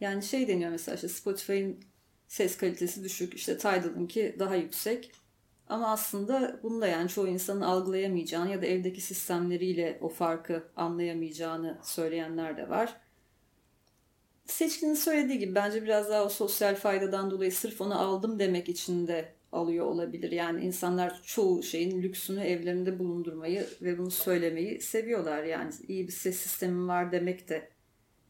[0.00, 1.76] Yani şey deniyor mesela işte Spotify'ın
[2.28, 5.12] ses kalitesi düşük, işte Tidal'ınki daha yüksek.
[5.68, 11.78] Ama aslında bunu da yani çoğu insanın algılayamayacağını ya da evdeki sistemleriyle o farkı anlayamayacağını
[11.82, 13.00] söyleyenler de var.
[14.46, 19.06] Seçkinin söylediği gibi bence biraz daha o sosyal faydadan dolayı sırf onu aldım demek için
[19.06, 20.32] de alıyor olabilir.
[20.32, 25.44] Yani insanlar çoğu şeyin lüksünü evlerinde bulundurmayı ve bunu söylemeyi seviyorlar.
[25.44, 27.68] Yani iyi bir ses sistemi var demek de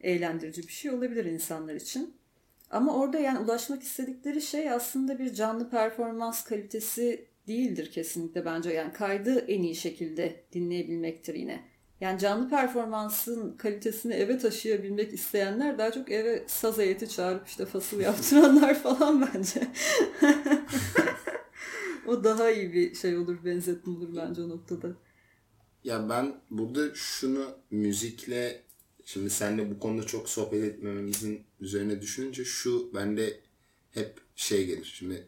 [0.01, 2.16] eğlendirici bir şey olabilir insanlar için.
[2.71, 8.73] Ama orada yani ulaşmak istedikleri şey aslında bir canlı performans kalitesi değildir kesinlikle bence.
[8.73, 11.63] Yani kaydı en iyi şekilde dinleyebilmektir yine.
[12.01, 17.99] Yani canlı performansın kalitesini eve taşıyabilmek isteyenler daha çok eve saz heyeti çağırıp işte fasıl
[17.99, 19.67] yaptıranlar falan bence.
[22.07, 24.87] o daha iyi bir şey olur, benzetme olur bence o noktada.
[25.83, 28.61] Ya ben burada şunu müzikle
[29.07, 33.39] şimdi seninle bu konuda çok sohbet etmememizin üzerine düşününce şu bende
[33.91, 34.93] hep şey gelir.
[34.97, 35.27] Şimdi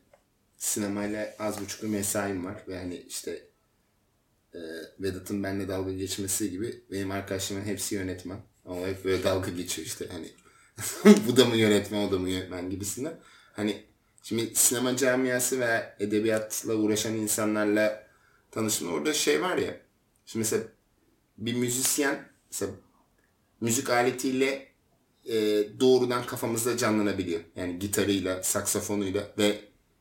[0.57, 3.47] sinemayla az buçuk bir mesaim var ve hani işte
[4.53, 4.59] e,
[4.99, 8.41] Vedat'ın benimle dalga geçmesi gibi benim arkadaşlarımın hepsi yönetmen.
[8.65, 10.31] Ama hep böyle dalga geçiyor işte hani
[11.27, 13.19] bu da mı yönetmen o da mı yönetmen gibisinden.
[13.53, 13.83] Hani
[14.23, 18.07] şimdi sinema camiası ve edebiyatla uğraşan insanlarla
[18.51, 18.93] tanıştım.
[18.93, 19.81] Orada şey var ya
[20.25, 20.63] Şimdi mesela
[21.37, 22.71] bir müzisyen mesela
[23.61, 24.67] müzik aletiyle
[25.25, 25.35] e,
[25.79, 27.41] doğrudan kafamızda canlanabiliyor.
[27.55, 29.55] Yani gitarıyla, saksafonuyla ve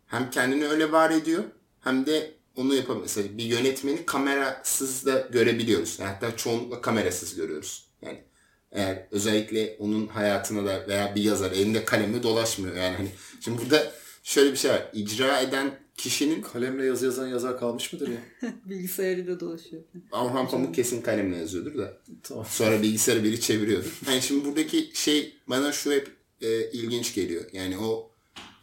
[0.07, 1.44] hem kendini öyle var ediyor
[1.81, 3.03] hem de onu yapabiliyor.
[3.03, 5.99] Mesela bir yönetmeni kamerasız da görebiliyoruz.
[5.99, 7.88] Yani hatta çoğunlukla kamerasız görüyoruz.
[8.03, 8.25] Yani
[8.73, 12.77] eğer özellikle onun hayatına da veya bir yazar elinde kalemle dolaşmıyor.
[12.77, 13.09] Yani hani
[13.40, 13.92] şimdi burada
[14.23, 14.90] şöyle bir şey var.
[14.92, 18.18] İcra eden kişinin Kalemle yazı yazan yazar kalmış mıdır ya?
[18.64, 19.82] Bilgisayarıyla dolaşıyor.
[20.12, 21.98] Orhan Pamuk kesin kalemle yazıyordur da.
[22.22, 22.46] Tamam.
[22.48, 24.00] Sonra bilgisayarı biri çeviriyordur.
[24.08, 27.44] Yani şimdi buradaki şey bana şu hep e, ilginç geliyor.
[27.52, 28.11] Yani o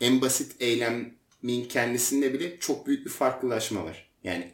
[0.02, 4.10] en basit eylemin kendisinde bile çok büyük bir farklılaşma var.
[4.24, 4.52] Yani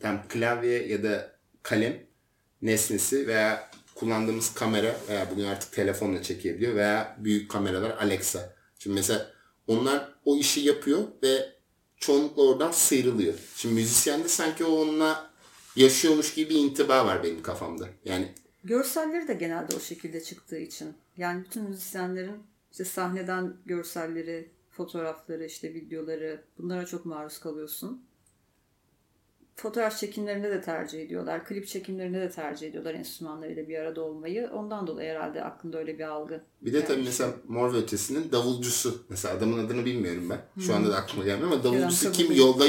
[0.00, 1.96] tam klavye ya da kalem
[2.62, 8.56] nesnesi veya kullandığımız kamera veya bugün artık telefonla çekebiliyor veya büyük kameralar Alexa.
[8.78, 9.32] Şimdi mesela
[9.66, 11.59] onlar o işi yapıyor ve
[12.00, 13.34] çoğunlukla oradan sıyrılıyor.
[13.56, 15.30] Şimdi müzisyende sanki o onunla
[15.76, 17.88] yaşıyormuş gibi intiba var benim kafamda.
[18.04, 18.28] Yani
[18.64, 20.94] Görselleri de genelde o şekilde çıktığı için.
[21.16, 28.04] Yani bütün müzisyenlerin işte sahneden görselleri, fotoğrafları, işte videoları bunlara çok maruz kalıyorsun.
[29.62, 31.44] Fotoğraf çekimlerinde de tercih ediyorlar.
[31.44, 34.50] Klip çekimlerinde de tercih ediyorlar enstrümanlarıyla bir arada olmayı.
[34.54, 36.44] Ondan dolayı herhalde aklında öyle bir algı.
[36.62, 39.04] bir de tabii mesela Mor ve Ötesi'nin davulcusu.
[39.08, 40.62] Mesela adamın adını bilmiyorum ben.
[40.62, 42.38] Şu anda da aklıma gelmiyor ama davulcusu kim Kabul.
[42.38, 42.64] yolda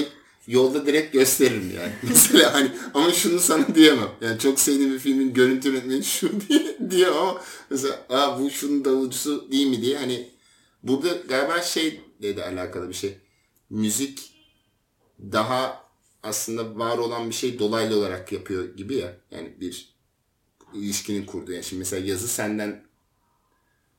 [0.47, 1.91] yolda direkt gösteririm yani.
[2.09, 4.09] Mesela hani ama şunu sana diyemem.
[4.21, 8.85] Yani çok sevdiğim bir filmin görüntü yönetmeni şu diye, diyemem ama mesela Aa, bu şunun
[8.85, 10.29] davulcusu değil mi diye hani
[10.83, 13.17] burada galiba şey de alakalı bir şey.
[13.69, 14.31] Müzik
[15.19, 15.80] daha
[16.23, 19.17] aslında var olan bir şey dolaylı olarak yapıyor gibi ya.
[19.31, 19.95] Yani bir
[20.73, 21.51] ilişkinin kurduğu.
[21.51, 22.85] Yani şimdi mesela yazı senden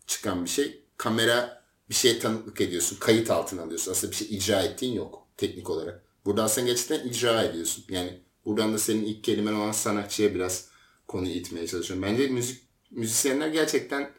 [0.07, 0.85] çıkan bir şey.
[0.97, 2.97] Kamera bir şeye tanıklık ediyorsun.
[3.01, 3.93] Kayıt altına alıyorsun.
[3.93, 6.03] Aslında bir şey icra ettiğin yok teknik olarak.
[6.25, 7.85] Burada aslında gerçekten icra ediyorsun.
[7.89, 10.69] Yani buradan da senin ilk kelimen olan sanatçıya biraz
[11.09, 12.03] konuyu itmeye çalışıyorum.
[12.03, 14.13] Bence müzik müzisyenler gerçekten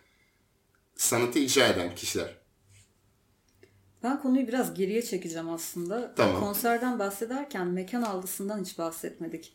[0.95, 2.42] sanatı icra eden kişiler.
[4.03, 6.15] Ben konuyu biraz geriye çekeceğim aslında.
[6.15, 6.39] Tamam.
[6.39, 9.53] Konserden bahsederken mekan algısından hiç bahsetmedik.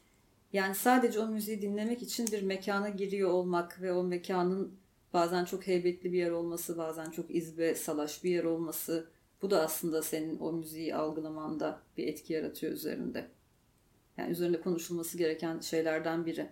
[0.52, 4.78] Yani sadece o müziği dinlemek için bir mekana giriyor olmak ve o mekanın
[5.12, 9.08] bazen çok heybetli bir yer olması, bazen çok izbe, salaş bir yer olması
[9.42, 13.28] bu da aslında senin o müziği algılamanda bir etki yaratıyor üzerinde.
[14.16, 16.50] Yani üzerinde konuşulması gereken şeylerden biri.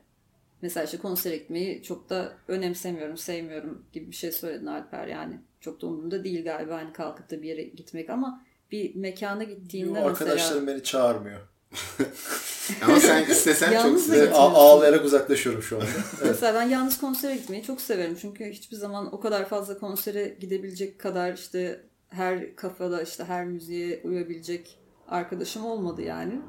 [0.63, 5.41] Mesela işte konsere gitmeyi çok da önemsemiyorum, sevmiyorum gibi bir şey söyledin Alper yani.
[5.61, 9.89] Çok da umurumda değil galiba hani kalkıp da bir yere gitmek ama bir mekana gittiğinde
[9.89, 10.11] Yo, mesela...
[10.11, 11.41] Arkadaşlarım beni çağırmıyor.
[12.85, 15.87] Ama sen istesen çok ağlayarak uzaklaşıyorum şu anda.
[16.25, 18.17] Mesela ben yalnız konsere gitmeyi çok severim.
[18.21, 24.01] Çünkü hiçbir zaman o kadar fazla konsere gidebilecek kadar işte her kafada işte her müziğe
[24.05, 26.41] uyabilecek arkadaşım olmadı yani.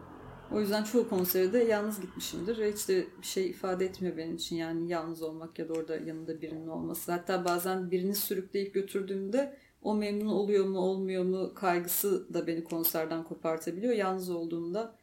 [0.52, 4.56] O yüzden çoğu konsere de yalnız gitmişimdir hiç de bir şey ifade etmiyor benim için
[4.56, 7.12] yani yalnız olmak ya da orada yanında birinin olması.
[7.12, 13.24] Hatta bazen birini sürükleyip götürdüğümde o memnun oluyor mu olmuyor mu kaygısı da beni konserden
[13.24, 13.94] kopartabiliyor.
[13.94, 14.96] Yalnız olduğumda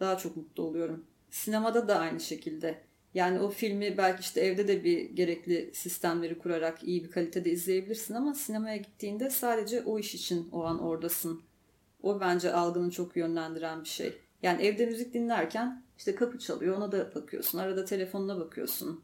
[0.00, 1.04] daha çok mutlu oluyorum.
[1.30, 2.82] Sinemada da aynı şekilde.
[3.14, 8.14] Yani o filmi belki işte evde de bir gerekli sistemleri kurarak iyi bir kalitede izleyebilirsin
[8.14, 11.42] ama sinemaya gittiğinde sadece o iş için o an oradasın.
[12.02, 14.18] O bence algını çok yönlendiren bir şey.
[14.42, 17.58] Yani evde müzik dinlerken işte kapı çalıyor ona da bakıyorsun.
[17.58, 19.02] Arada telefonuna bakıyorsun.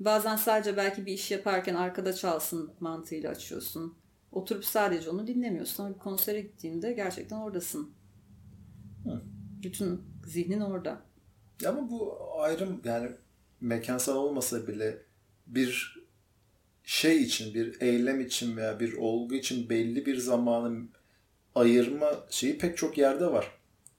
[0.00, 3.94] Bazen sadece belki bir iş yaparken arkada çalsın mantığıyla açıyorsun.
[4.32, 7.90] Oturup sadece onu dinlemiyorsun ama bir konsere gittiğinde gerçekten oradasın.
[9.04, 9.22] Hı.
[9.62, 11.02] Bütün zihnin orada.
[11.66, 13.10] Ama bu ayrım yani
[13.60, 15.02] mekansal olmasa bile
[15.46, 15.98] bir
[16.84, 20.86] şey için, bir eylem için veya bir olgu için belli bir zamanı
[21.54, 23.57] ayırma şeyi pek çok yerde var.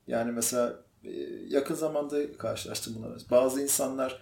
[0.10, 1.12] Yani mesela e,
[1.48, 3.17] yakın zamanda karşılaştım bunları.
[3.32, 4.19] Bazı insanlar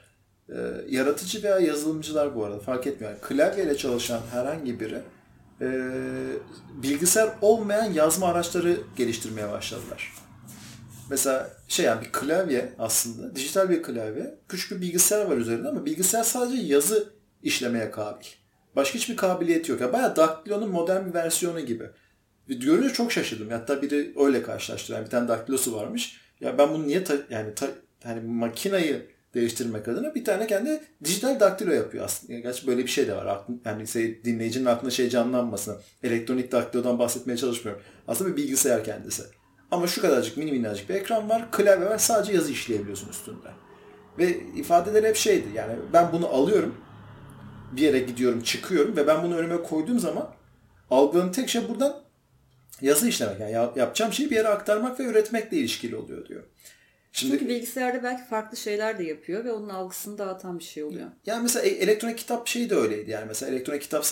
[0.49, 0.55] e,
[0.89, 3.13] yaratıcı veya yazılımcılar bu arada fark etmiyor.
[3.13, 5.01] Yani klavyeyle çalışan herhangi biri
[5.61, 5.67] e,
[6.83, 10.13] bilgisayar olmayan yazma araçları geliştirmeye başladılar.
[11.09, 14.37] Mesela şey yani bir klavye aslında dijital bir klavye.
[14.49, 17.09] Küçük bir bilgisayar var üzerinde ama bilgisayar sadece yazı
[17.43, 18.25] işlemeye kabil.
[18.75, 19.81] Başka hiçbir kabiliyeti yok.
[19.81, 21.89] Yani bayağı Daktilo'nun modern bir versiyonu gibi.
[22.49, 23.49] Ve görünce çok şaşırdım.
[23.49, 24.93] Hatta biri öyle karşılaştırdı.
[24.97, 26.21] Yani bir tane daktilosu varmış.
[26.41, 27.67] Ya ben bunu niye ta- yani ta-
[28.03, 32.39] hani makinayı değiştirmek adına bir tane kendi dijital daktilo yapıyor aslında.
[32.39, 33.41] Gerçi böyle bir şey de var.
[33.65, 35.77] Yani şey, dinleyicinin aklına şey canlanmasın.
[36.03, 37.83] Elektronik daktilodan bahsetmeye çalışmıyorum.
[38.07, 39.23] Aslında bir bilgisayar kendisi.
[39.71, 41.51] Ama şu kadarcık mini minnacık bir ekran var.
[41.51, 41.97] Klavye var.
[41.97, 43.47] Sadece yazı işleyebiliyorsun üstünde.
[44.17, 45.47] Ve ifadeleri hep şeydi.
[45.55, 46.75] Yani ben bunu alıyorum.
[47.71, 50.33] Bir yere gidiyorum, çıkıyorum ve ben bunu önüme koyduğum zaman
[50.89, 52.06] algıladığım tek şey buradan
[52.81, 53.39] yazı işlemek.
[53.39, 56.43] Yani ya- yapacağım şeyi bir yere aktarmak ve üretmekle ilişkili oluyor diyor.
[57.11, 61.07] Şimdi Çünkü bilgisayarda belki farklı şeyler de yapıyor ve onun algısını dağıtan bir şey oluyor.
[61.25, 63.11] yani mesela e- elektronik kitap şeyi de öyleydi.
[63.11, 64.05] Yani mesela elektronik kitap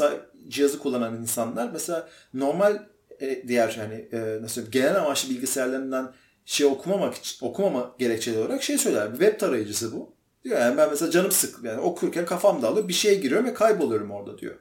[0.48, 2.80] cihazı kullanan insanlar mesela normal
[3.22, 6.14] e, diğer hani e, nasıl söyleyeyim, genel amaçlı bilgisayarlarından
[6.46, 9.10] şey okumamak için okumama gerekçeli olarak şey söyler.
[9.12, 10.16] Web tarayıcısı bu.
[10.44, 14.12] Diyor yani ben mesela canım sık yani okurken kafam dağılıyor bir şeye giriyorum ve kayboluyorum
[14.12, 14.56] orada diyor.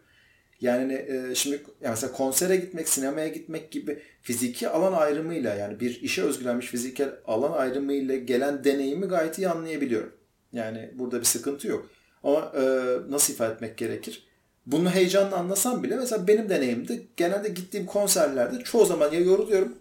[0.65, 6.03] Yani e, şimdi yani mesela konsere gitmek, sinemaya gitmek gibi fiziki alan ayrımıyla yani bir
[6.03, 10.13] işe özgülenmiş fiziksel alan ayrımıyla gelen deneyimi gayet iyi anlayabiliyorum.
[10.53, 11.91] Yani burada bir sıkıntı yok.
[12.23, 12.63] Ama e,
[13.11, 14.27] nasıl ifade etmek gerekir?
[14.67, 19.75] Bunu heyecanla anlasam bile mesela benim deneyimde genelde gittiğim konserlerde çoğu zaman ya yoruluyorum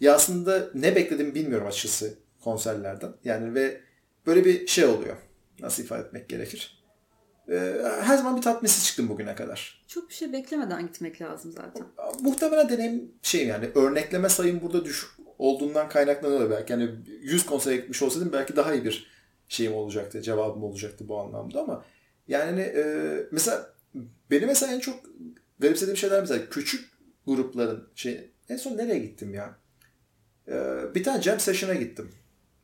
[0.00, 3.12] ya aslında ne beklediğimi bilmiyorum açıkçası konserlerden.
[3.24, 3.80] Yani ve
[4.26, 5.16] böyle bir şey oluyor.
[5.60, 6.81] Nasıl ifade etmek gerekir?
[7.48, 9.84] E, her zaman bir tatminsiz çıktım bugüne kadar.
[9.88, 11.86] Çok bir şey beklemeden gitmek lazım zaten.
[12.20, 16.72] Muhtemelen deneyim şey yani örnekleme sayım burada düşük olduğundan kaynaklanıyor belki.
[16.72, 16.90] Yani
[17.22, 19.06] 100 konsere gitmiş olsaydım belki daha iyi bir
[19.48, 21.84] şeyim olacaktı, cevabım olacaktı bu anlamda ama
[22.28, 22.84] yani e,
[23.32, 23.74] mesela
[24.30, 25.00] benim mesela en çok
[25.58, 26.90] garipsediğim şeyler mesela küçük
[27.26, 29.58] grupların şey en son nereye gittim ya?
[30.48, 30.54] E,
[30.94, 32.12] bir tane jam session'a gittim.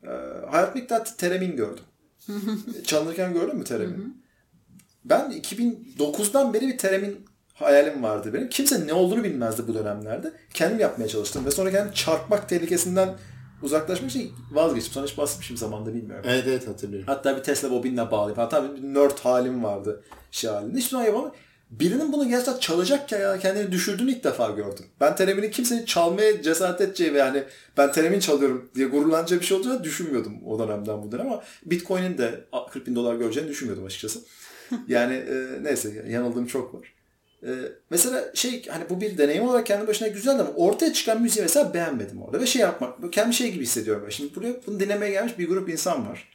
[0.03, 0.09] E,
[0.49, 1.83] Hayat Miktat Teremin gördüm.
[2.83, 4.23] Çalınırken gördün mü Teremin?
[5.09, 8.49] Ben 2009'dan beri bir Teremin hayalim vardı benim.
[8.49, 10.33] Kimse ne olduğunu bilmezdi bu dönemlerde.
[10.53, 13.15] Kendim yapmaya çalıştım ve sonra kendim çarpmak tehlikesinden
[13.63, 14.93] uzaklaşmak için vazgeçtim.
[14.93, 16.25] Sonra hiç bahsetmişim zamanda bilmiyorum.
[16.27, 17.07] Evet evet hatırlıyorum.
[17.07, 20.77] Hatta bir Tesla bobinle bağlayıp hatta bir nerd halim vardı şey halinde.
[20.77, 21.35] Hiçbir zaman yapamadım.
[21.69, 24.85] Birinin bunu gerçekten çalacakken ya kendini düşürdüğünü ilk defa gördüm.
[25.01, 27.43] Ben Terem'in kimsenin çalmaya cesaret edeceği ve yani
[27.77, 32.17] ben Terem'in çalıyorum diye gururlanacağı bir şey olacağını düşünmüyordum o dönemden bu dönem ama Bitcoin'in
[32.17, 34.19] de 40 bin dolar göreceğini düşünmüyordum açıkçası.
[34.87, 36.93] Yani e, neyse yanıldığım çok var.
[37.43, 37.49] E,
[37.89, 41.73] mesela şey hani bu bir deneyim olarak kendi başına güzeldi ama ortaya çıkan müziği mesela
[41.73, 44.03] beğenmedim orada ve şey yapmak kendi şey gibi hissediyorum.
[44.05, 44.09] Ben.
[44.09, 46.29] Şimdi buraya bunu dinlemeye gelmiş bir grup insan var.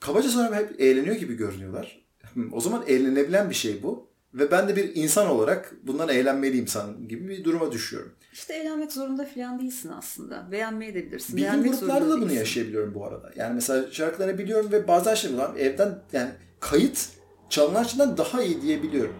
[0.00, 2.00] Kabaca sonra hep eğleniyor gibi görünüyorlar.
[2.52, 4.10] O zaman eğlenebilen bir şey bu.
[4.34, 8.12] Ve ben de bir insan olarak bundan eğlenmeliyim sanırım gibi bir duruma düşüyorum.
[8.32, 10.52] İşte eğlenmek zorunda falan değilsin aslında.
[10.52, 11.36] Beğenmeyi de bilirsin.
[11.36, 13.32] Bildiğim gruplarda da bunu yaşayabiliyorum bu arada.
[13.36, 16.30] Yani mesela şarkılarını biliyorum ve bazen şey ulan evden yani
[16.60, 17.08] kayıt
[17.50, 19.14] çalınan şeyden daha iyi diyebiliyorum.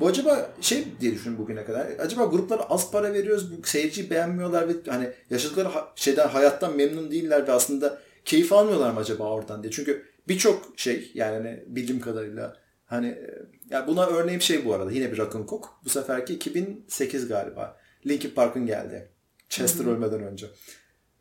[0.00, 1.86] Bu acaba şey diye düşündüm bugüne kadar.
[1.98, 7.52] Acaba gruplara az para veriyoruz, seyirciyi beğenmiyorlar ve hani yaşadıkları şeyden hayattan memnun değiller ve
[7.52, 9.72] aslında keyif almıyorlar mı acaba oradan diye.
[9.72, 12.56] Çünkü birçok şey yani hani bildiğim kadarıyla
[12.86, 15.80] hani e, ya buna örneğim şey bu arada yine bir Rock'n Cook.
[15.84, 17.76] Bu seferki 2008 galiba.
[18.06, 19.08] Linkin Park'ın geldi.
[19.48, 19.94] Chester Hı-hı.
[19.94, 20.46] ölmeden önce.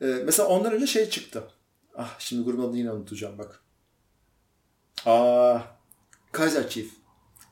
[0.01, 1.43] Ee, mesela ondan önce şey çıktı.
[1.95, 3.63] Ah şimdi grubun adını yine unutacağım bak.
[5.05, 5.59] Aa,
[6.35, 6.87] Kaiser Chief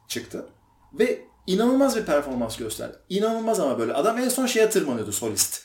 [0.08, 0.46] çıktı.
[0.94, 2.98] Ve inanılmaz bir performans gösterdi.
[3.10, 3.94] İnanılmaz ama böyle.
[3.94, 5.62] Adam en son şeye tırmanıyordu solist.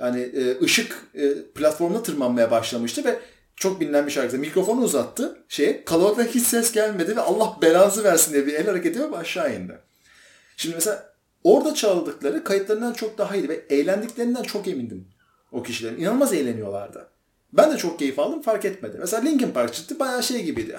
[0.00, 3.18] Yani e, ışık e, platformuna tırmanmaya başlamıştı ve
[3.56, 4.38] çok bilinen bir şarkı.
[4.38, 5.44] Mikrofonu uzattı.
[5.48, 9.54] Şeye, kalabalıktan hiç ses gelmedi ve Allah belanızı versin diye bir el hareketi yapıp aşağı
[9.54, 9.78] indi.
[10.56, 11.12] Şimdi mesela
[11.44, 15.08] orada çaldıkları kayıtlarından çok daha iyiydi ve eğlendiklerinden çok emindim
[15.52, 16.00] o kişilerin.
[16.00, 17.08] İnanılmaz eğleniyorlardı.
[17.52, 18.96] Ben de çok keyif aldım fark etmedi.
[19.00, 20.78] Mesela Linkin Park çıktı bayağı şey gibiydi.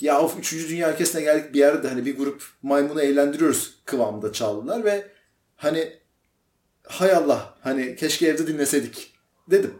[0.00, 0.68] Ya of 3.
[0.68, 5.10] Dünya ülkesine geldik bir yerde hani bir grup maymunu eğlendiriyoruz kıvamında çaldılar ve
[5.56, 5.92] hani
[6.86, 9.14] hay Allah hani keşke evde dinleseydik
[9.50, 9.74] dedim.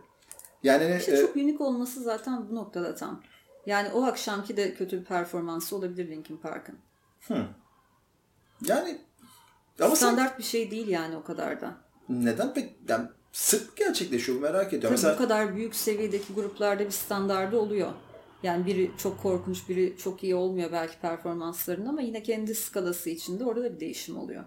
[0.62, 3.22] Yani işte e, çok unik olması zaten bu noktada tam.
[3.66, 6.78] Yani o akşamki de kötü bir performansı olabilir Linkin Park'ın.
[7.26, 7.46] Hmm.
[8.66, 8.98] Yani
[9.80, 10.38] ama standart sen...
[10.38, 11.74] bir şey değil yani o kadar da.
[12.08, 14.82] Neden pek yani sık gerçekleşiyor merak ediyorum.
[14.82, 15.14] Tabii Mesela...
[15.14, 17.92] bu kadar büyük seviyedeki gruplarda bir standardı oluyor.
[18.42, 23.44] Yani biri çok korkunç, biri çok iyi olmuyor belki performanslarının ama yine kendi skalası içinde
[23.44, 24.44] orada da bir değişim oluyor.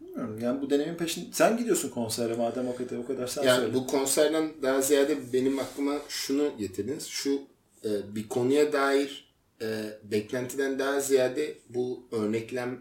[0.00, 0.38] Bilmiyorum.
[0.42, 1.26] Yani bu deneyimin peşinde...
[1.32, 3.74] Sen gidiyorsun konsere madem o kadar, o kadar sen yani söyle.
[3.74, 7.06] Bu konserden daha ziyade benim aklıma şunu getirdiniz.
[7.06, 7.42] Şu
[7.84, 12.80] e, bir konuya dair e, beklentiden daha ziyade bu örneklem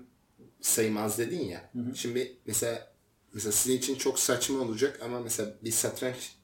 [0.62, 1.70] sayılmaz dedin ya.
[1.74, 1.96] Hı hı.
[1.96, 2.88] Şimdi mesela
[3.34, 6.36] mesela sizin için çok saçma olacak ama mesela bir satranç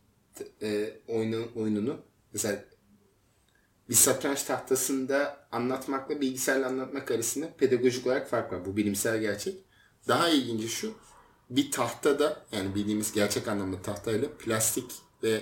[0.61, 1.97] e, oyunu, oyununu
[2.33, 2.63] mesela
[3.89, 8.65] bir satranç tahtasında anlatmakla bilgisayarla anlatmak arasında pedagojik olarak fark var.
[8.65, 9.55] Bu bilimsel gerçek.
[10.07, 10.93] Daha ilginci şu
[11.49, 14.91] bir tahtada yani bildiğimiz gerçek anlamda tahtayla plastik
[15.23, 15.41] ve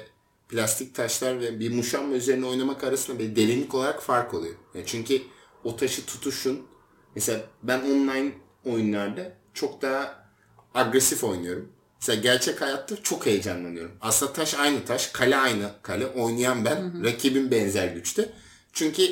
[0.49, 4.55] plastik taşlar ve bir muşamba üzerine oynamak arasında bir derinlik olarak fark oluyor.
[4.73, 5.21] Yani çünkü
[5.63, 6.67] o taşı tutuşun
[7.15, 8.33] mesela ben online
[8.65, 10.29] oyunlarda çok daha
[10.73, 11.71] agresif oynuyorum.
[12.03, 13.97] Mesela gerçek hayatta çok heyecanlanıyorum.
[14.01, 16.07] Aslında taş aynı taş, kale aynı kale.
[16.07, 17.03] Oynayan ben, hı hı.
[17.03, 18.29] rakibim benzer güçte.
[18.73, 19.03] Çünkü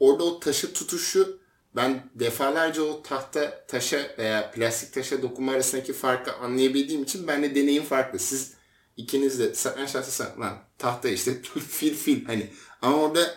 [0.00, 1.40] orada o taşı tutuşu
[1.76, 7.54] ben defalarca o tahta taşa veya plastik taşa dokunma arasındaki farkı anlayabildiğim için ben de
[7.54, 8.18] deneyim farklı.
[8.18, 8.52] Siz
[8.96, 12.50] ikiniz de satranç tahtası lan tahta işte fil fil hani
[12.82, 13.34] ama orada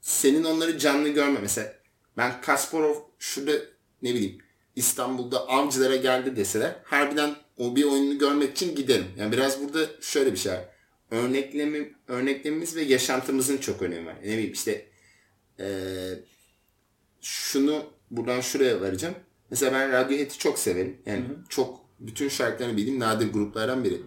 [0.00, 1.74] senin onları canlı görme mesela
[2.16, 3.52] ben Kasparov şurada
[4.02, 4.38] ne bileyim
[4.76, 9.06] İstanbul'da avcılara geldi deseler harbiden o bir oyunu görmek için giderim.
[9.18, 10.64] Yani biraz burada şöyle bir şey var.
[11.10, 14.16] Örneklemi, örneklemimiz ve yaşantımızın çok önemi var.
[14.22, 14.86] Ne bileyim işte
[15.60, 16.10] ee,
[17.20, 19.14] şunu buradan şuraya varacağım.
[19.50, 20.96] Mesela ben Radiohead'i çok severim.
[21.06, 21.36] Yani hı hı.
[21.48, 24.00] çok bütün şarkılarını bildiğim nadir gruplardan biri.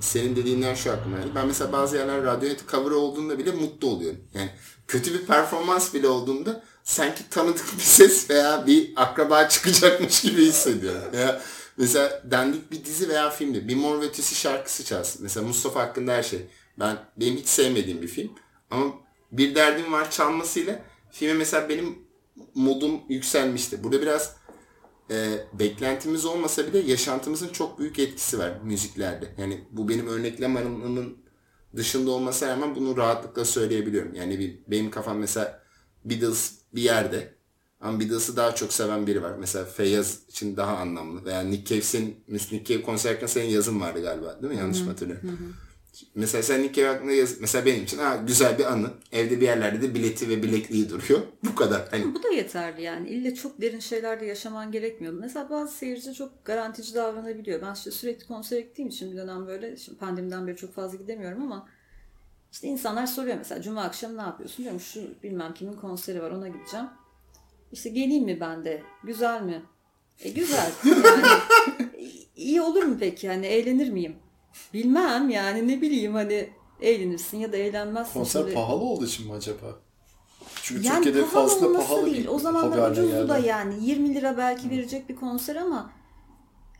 [0.00, 1.30] Senin dediğinden şu aklıma geldi.
[1.34, 4.20] Ben mesela bazı yerler Radiohead cover olduğunda bile mutlu oluyorum.
[4.34, 4.50] Yani
[4.88, 11.02] kötü bir performans bile olduğunda sanki tanıdık bir ses veya bir akraba çıkacakmış gibi hissediyorum.
[11.12, 11.42] Veya
[11.76, 15.22] mesela dandik bir dizi veya filmde bir Mor ve Ötesi şarkısı çalsın.
[15.22, 16.46] Mesela Mustafa hakkında her şey.
[16.78, 18.30] Ben benim hiç sevmediğim bir film.
[18.70, 18.94] Ama
[19.32, 21.98] bir derdim var çalmasıyla filme mesela benim
[22.54, 23.84] modum yükselmişti.
[23.84, 24.36] Burada biraz
[25.10, 29.34] e, beklentimiz olmasa bile yaşantımızın çok büyük etkisi var müziklerde.
[29.38, 31.24] Yani bu benim örneklem alanımın
[31.76, 34.14] dışında olmasa rağmen bunu rahatlıkla söyleyebiliyorum.
[34.14, 35.62] Yani bir, benim kafam mesela
[36.04, 37.33] Beatles bir yerde
[37.84, 39.32] Beatles'ı daha çok seven biri var.
[39.38, 41.24] Mesela Feyyaz için daha anlamlı.
[41.24, 44.60] Veya Nick Cave'sin, Nick Cave konserken senin yazın vardı galiba değil mi?
[44.60, 45.54] Yanlış mı hatırlıyorum?
[46.14, 47.40] Mesela sen ilk ev aklına yaz.
[47.40, 48.90] Mesela benim için ha, güzel bir anı.
[49.12, 51.20] Evde bir yerlerde de bileti ve bilekliği duruyor.
[51.44, 51.88] Bu kadar.
[51.90, 52.14] Hani...
[52.14, 53.08] Bu da yeterli yani.
[53.08, 55.12] İlle çok derin şeylerde yaşaman gerekmiyor.
[55.12, 57.62] Mesela bazı seyirci çok garantici davranabiliyor.
[57.62, 61.42] Ben işte sürekli konser gittiğim için bir dönem böyle şimdi pandemiden beri çok fazla gidemiyorum
[61.42, 61.68] ama
[62.52, 64.62] işte insanlar soruyor mesela cuma akşamı ne yapıyorsun?
[64.62, 66.86] Diyorum şu bilmem kimin konseri var ona gideceğim.
[67.72, 68.82] İşte geleyim mi ben de?
[69.04, 69.62] Güzel mi?
[70.20, 70.70] E güzel.
[70.84, 71.26] Yani,
[72.36, 73.28] iyi olur mu peki?
[73.28, 74.16] Hani eğlenir miyim?
[74.74, 76.50] Bilmem yani ne bileyim hani
[76.80, 78.12] eğlenirsin ya da eğlenmezsin.
[78.12, 78.54] Konser Şimdi...
[78.54, 79.78] pahalı olduğu için mi acaba?
[80.62, 82.26] Çünkü yani Türkiye'de pahalı fazla pahalı değil.
[82.28, 85.92] O zamanlar ucuzdu da yani 20 lira belki verecek bir konser ama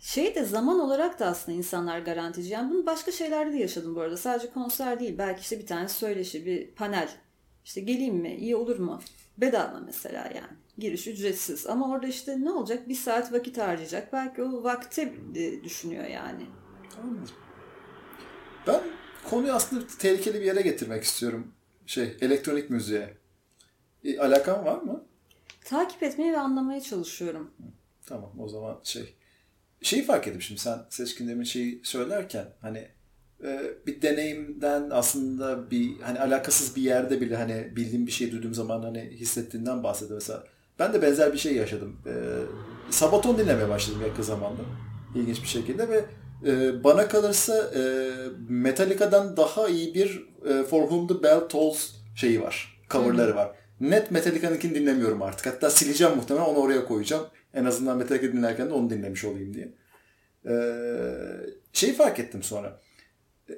[0.00, 2.52] şey de zaman olarak da aslında insanlar garantici.
[2.52, 4.16] Yani bunu başka şeylerde de yaşadım bu arada.
[4.16, 5.18] Sadece konser değil.
[5.18, 7.08] Belki işte bir tane söyleşi, bir panel.
[7.64, 8.34] İşte geleyim mi?
[8.34, 9.00] İyi olur mu?
[9.38, 10.58] Bedava mesela yani.
[10.78, 11.66] Giriş ücretsiz.
[11.66, 12.88] Ama orada işte ne olacak?
[12.88, 14.12] Bir saat vakit harcayacak.
[14.12, 15.14] Belki o vakti
[15.64, 16.46] düşünüyor yani.
[17.02, 17.34] Anladım.
[18.66, 18.80] Ben
[19.30, 21.52] konuyu aslında tehlikeli bir yere getirmek istiyorum.
[21.86, 23.16] Şey, elektronik müziğe.
[24.04, 25.04] E, alakan var mı?
[25.64, 27.50] Takip etmeye ve anlamaya çalışıyorum.
[28.06, 29.14] Tamam o zaman şey.
[29.82, 32.93] Şeyi fark ettim şimdi sen Seçkin demin şeyi söylerken hani e,
[33.86, 38.82] bir deneyimden aslında bir hani alakasız bir yerde bile hani bildiğim bir şey duyduğum zaman
[38.82, 40.44] hani hissettiğinden bahsediyor mesela.
[40.78, 41.96] Ben de benzer bir şey yaşadım.
[42.06, 42.12] E,
[42.90, 44.62] Sabaton dinlemeye başladım yakın zamanda.
[45.14, 46.04] İlginç bir şekilde ve
[46.46, 48.10] e, bana kalırsa e,
[48.48, 52.80] Metallica'dan daha iyi bir e, For Whom the Bell Tolls şeyi var.
[52.90, 53.50] Coverları var.
[53.80, 55.46] Net Metallica'nınkini dinlemiyorum artık.
[55.46, 57.26] Hatta sileceğim muhtemelen onu oraya koyacağım.
[57.54, 59.68] En azından Metallica dinlerken de onu dinlemiş olayım diye.
[60.46, 61.14] Ee,
[61.72, 62.80] şeyi fark ettim sonra.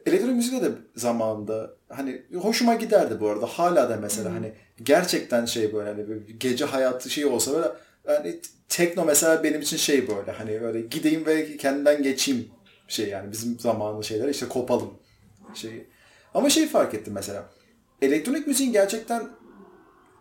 [0.07, 3.47] Elektronik müzikte de zamanında hani hoşuma giderdi bu arada.
[3.47, 7.69] Hala da mesela hani gerçekten şey böyle hani böyle gece hayatı şey olsa böyle
[8.07, 12.49] hani tekno mesela benim için şey böyle hani böyle gideyim ve kendimden geçeyim
[12.89, 14.91] şey yani bizim zamanlı şeyler işte kopalım
[15.55, 15.87] şeyi.
[16.35, 17.45] Ama şey fark ettim mesela.
[18.03, 19.21] Elektronik müziğin gerçekten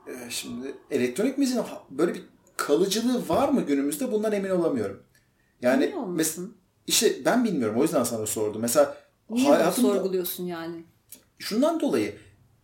[0.07, 2.23] e, şimdi elektronik müziğin böyle bir
[2.57, 5.03] kalıcılığı var mı günümüzde bundan emin olamıyorum.
[5.61, 6.47] Yani mes-
[6.87, 8.61] işte ben bilmiyorum o yüzden sana sordum.
[8.61, 8.97] Mesela
[9.29, 10.83] Niye hayatımda sorguluyorsun yani?
[11.39, 12.15] şundan dolayı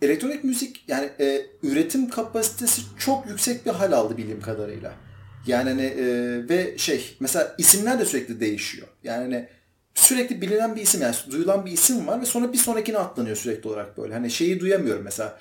[0.02, 4.94] elektronik müzik yani e, üretim kapasitesi çok yüksek bir hal aldı bildiğim kadarıyla.
[5.48, 6.06] Yani hani, e,
[6.50, 8.88] ve şey mesela isimler de sürekli değişiyor.
[9.04, 9.48] Yani hani
[9.94, 13.70] sürekli bilinen bir isim yani duyulan bir isim var ve sonra bir sonrakine atlanıyor sürekli
[13.70, 14.14] olarak böyle.
[14.14, 15.40] Hani şeyi duyamıyorum mesela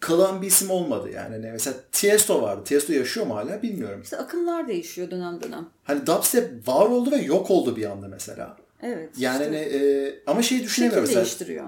[0.00, 1.36] kalan bir isim olmadı yani.
[1.36, 2.64] Hani mesela Tiesto vardı.
[2.64, 4.00] Tiesto yaşıyor mu hala bilmiyorum.
[4.02, 5.68] İşte akımlar değişiyor dönem dönem.
[5.84, 8.56] Hani dubstep var oldu ve yok oldu bir anda mesela.
[8.82, 9.10] Evet.
[9.18, 11.66] Yani işte hani, e, ama şeyi şekil düşünemiyorum mesela değiştiriyor.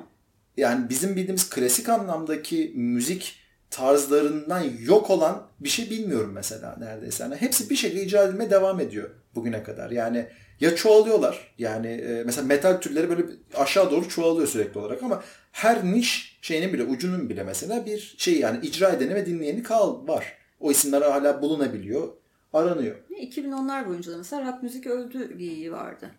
[0.56, 3.38] yani bizim bildiğimiz klasik anlamdaki müzik
[3.70, 7.22] tarzlarından yok olan bir şey bilmiyorum mesela neredeyse.
[7.22, 9.90] Yani hepsi bir şekilde icra edilmeye devam ediyor bugüne kadar.
[9.90, 10.26] Yani
[10.60, 13.22] ya çoğalıyorlar yani e, mesela metal türleri böyle
[13.54, 18.38] aşağı doğru çoğalıyor sürekli olarak ama her niş şeyinin bile ucunun bile mesela bir şey
[18.38, 20.38] yani icra edeni ve dinleyeni kal var.
[20.60, 22.08] O isimler hala bulunabiliyor,
[22.52, 22.96] aranıyor.
[23.10, 26.10] 2010'lar boyunca da mesela rock müzik öldü geyiği vardı.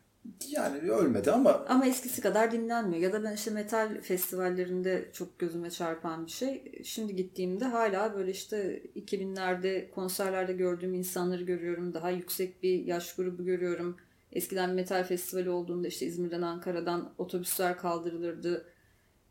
[0.47, 3.03] Yani ölmedi ama Ama eskisi kadar dinlenmiyor.
[3.03, 6.81] Ya da ben işte metal festivallerinde çok gözüme çarpan bir şey.
[6.83, 11.93] Şimdi gittiğimde hala böyle işte 2000'lerde konserlerde gördüğüm insanları görüyorum.
[11.93, 13.97] Daha yüksek bir yaş grubu görüyorum.
[14.31, 18.65] Eskiden metal festivali olduğunda işte İzmir'den Ankara'dan otobüsler kaldırılırdı.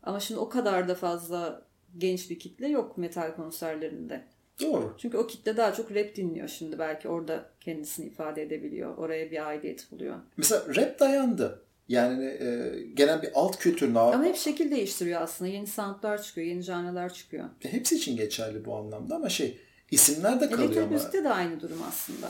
[0.03, 1.65] Ama şimdi o kadar da fazla
[1.97, 4.34] genç bir kitle yok metal konserlerinde.
[4.61, 4.95] Doğru.
[4.97, 6.79] Çünkü o kitle daha çok rap dinliyor şimdi.
[6.79, 8.97] Belki orada kendisini ifade edebiliyor.
[8.97, 10.15] Oraya bir aidiyet buluyor.
[10.37, 11.61] Mesela rap dayandı.
[11.87, 15.51] Yani e, genel bir alt kültürün Ama hep şekil değiştiriyor aslında.
[15.51, 17.45] Yeni soundlar çıkıyor, yeni janralar çıkıyor.
[17.61, 19.57] hepsi için geçerli bu anlamda ama şey
[19.91, 22.27] isimler de kalıyor Elektrik müzikte de aynı durum aslında.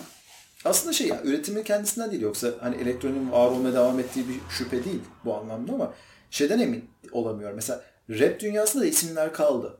[0.65, 4.86] Aslında şey ya üretimin kendisinden değil yoksa hani elektronin var olmaya devam ettiği bir şüphe
[4.86, 5.93] değil bu anlamda ama
[6.32, 7.55] şeyden emin olamıyorum.
[7.55, 9.78] Mesela rap dünyasında da isimler kaldı.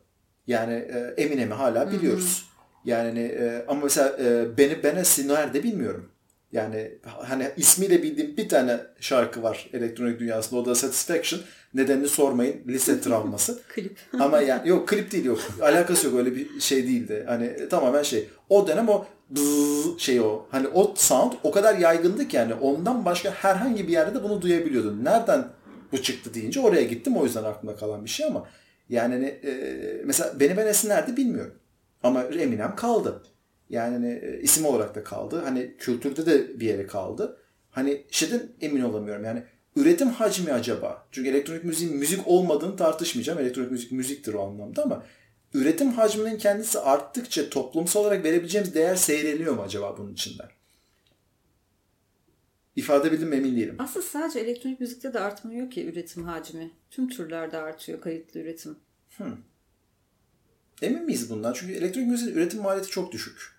[0.48, 2.46] Yani e, Eminem'i hala biliyoruz.
[2.86, 6.10] Yani hani, e, ama mesela e, Beni Benassi nerede bilmiyorum.
[6.52, 11.41] Yani hani ismiyle bildiğim bir tane şarkı var elektronik dünyasında o da Satisfaction.
[11.74, 13.62] Nedenini sormayın lise travması.
[13.68, 13.98] Klip.
[14.20, 15.39] Ama yani yok klip değil yok.
[15.62, 17.24] Alakası yok öyle bir şey değildi.
[17.28, 18.30] Hani e, tamamen şey.
[18.50, 19.06] O dönem o
[19.98, 20.46] şey o.
[20.52, 24.41] Hani o sound o kadar yaygındı ki yani ondan başka herhangi bir yerde de bunu
[24.41, 25.06] duyabiliyordun.
[25.06, 25.48] Nereden
[25.91, 27.18] bu çıktı deyince oraya gittim.
[27.18, 28.48] O yüzden aklımda kalan bir şey ama
[28.90, 31.56] yani hani, e, mesela Beni Ben Esinler'di bilmiyorum.
[32.04, 33.24] Ama Eminem kaldı.
[33.70, 35.42] Yani hani, e, isim olarak da kaldı.
[35.46, 37.38] Hani kültürde de bir yere kaldı.
[37.72, 39.24] Hani şeyden emin olamıyorum.
[39.24, 39.44] Yani
[39.76, 41.08] üretim hacmi acaba?
[41.12, 43.40] Çünkü elektronik müziğin müzik olmadığını tartışmayacağım.
[43.40, 45.06] Elektronik müzik müziktir o anlamda ama
[45.54, 50.48] üretim hacminin kendisi arttıkça toplumsal olarak verebileceğimiz değer seyreliyor mu acaba bunun içinden?
[52.76, 53.76] İfade edebildim mi emin değilim.
[53.80, 56.72] Aslında sadece elektronik müzikte de artmıyor ki üretim hacmi.
[56.92, 58.76] Tüm türlerde artıyor kayıtlı üretim.
[60.82, 61.54] Emin miyiz bundan?
[61.54, 63.56] Çünkü elektronik müziğin üretim maliyeti çok düşük.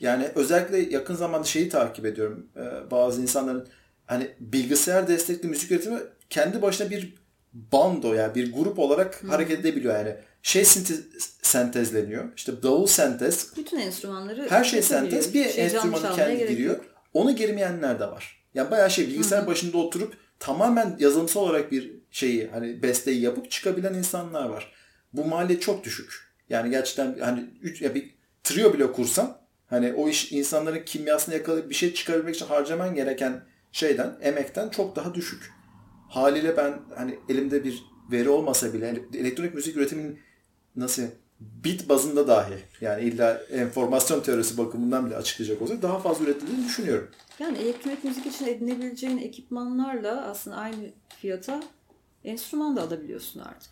[0.00, 2.46] Yani özellikle yakın zamanda şeyi takip ediyorum.
[2.56, 3.68] Ee, bazı insanların
[4.06, 5.98] hani bilgisayar destekli müzik üretimi
[6.30, 7.14] kendi başına bir
[7.52, 10.16] bando yani bir grup olarak hareket edebiliyor yani.
[10.42, 12.24] Şey sinte- sentezleniyor.
[12.36, 13.52] İşte davul sentez.
[13.56, 15.34] Bütün enstrümanları Her şey sentez.
[15.34, 16.76] Bir şey enstrümanı kendi giriyor.
[16.76, 16.84] yok.
[17.14, 18.43] Onu girmeyenler de var.
[18.54, 23.94] Yani bayağı şey bilgisayar başında oturup tamamen yazılımsal olarak bir şeyi hani besteyi yapıp çıkabilen
[23.94, 24.72] insanlar var.
[25.12, 26.34] Bu maliyet çok düşük.
[26.48, 31.70] Yani gerçekten hani üç, ya bir trio bile kursan hani o iş insanların kimyasını yakalayıp
[31.70, 33.42] bir şey çıkarabilmek için harcaman gereken
[33.72, 35.52] şeyden, emekten çok daha düşük.
[36.08, 40.18] Haliyle ben hani elimde bir veri olmasa bile elektronik müzik üretiminin
[40.76, 41.02] nasıl
[41.40, 47.08] bit bazında dahi yani illa enformasyon teorisi bakımından bile açıklayacak olsak daha fazla üretildiğini düşünüyorum.
[47.38, 51.62] Yani elektronik müzik için edinebileceğin ekipmanlarla aslında aynı fiyata
[52.24, 53.70] enstrüman da alabiliyorsun artık.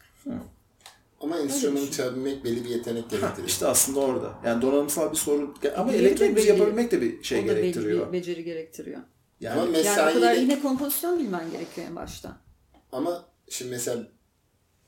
[1.20, 3.48] Ama enstrümanı çalabilmek belli bir yetenek gerektiriyor.
[3.48, 4.38] İşte aslında orada.
[4.44, 5.54] Yani donanımsal bir sorun.
[5.76, 8.08] Ama de elektronik müzik yapabilmek de bir şey o da belli gerektiriyor.
[8.08, 9.00] bir beceri gerektiriyor.
[9.40, 12.36] Yani Ama Yani o kadar yine kompozisyon bilmen gerekiyor en başta.
[12.92, 14.02] ama şimdi mesela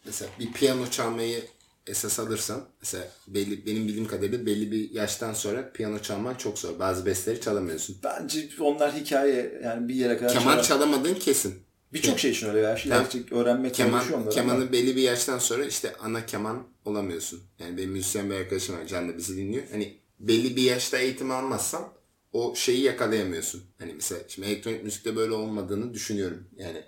[0.05, 1.45] mesela bir piyano çalmayı
[1.87, 6.78] esas alırsan mesela belli benim bildiğim kadarıyla belli bir yaştan sonra piyano çalman çok zor.
[6.78, 7.97] Bazı besteleri çalamıyorsun.
[8.05, 10.62] Bence onlar hikaye yani bir yere kadar Keman çalar.
[10.62, 11.55] çalamadığın kesin.
[11.93, 12.76] Birçok şey için öyle ya.
[12.76, 13.05] Şey, Tamam.
[13.05, 14.72] gerçek öğrenmek Keman, çalışıyor onlar kemanı ama.
[14.72, 17.41] belli bir yaştan sonra işte ana keman olamıyorsun.
[17.59, 18.87] Yani benim müzisyen bir arkadaşım var.
[18.87, 19.64] Can da bizi dinliyor.
[19.70, 21.85] Hani belli bir yaşta eğitim almazsan
[22.32, 23.62] o şeyi yakalayamıyorsun.
[23.78, 26.49] Hani mesela şimdi elektronik müzikte böyle olmadığını düşünüyorum.
[26.57, 26.82] Yani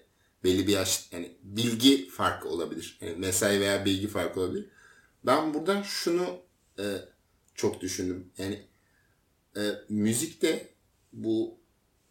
[0.44, 2.98] belli bir yaş yani bilgi farkı olabilir.
[3.00, 4.66] Yani mesai veya bilgi farkı olabilir.
[5.24, 6.38] Ben buradan şunu
[6.78, 6.84] e,
[7.54, 8.32] çok düşündüm.
[8.38, 8.62] Yani
[9.56, 10.68] e, müzikte
[11.12, 11.58] bu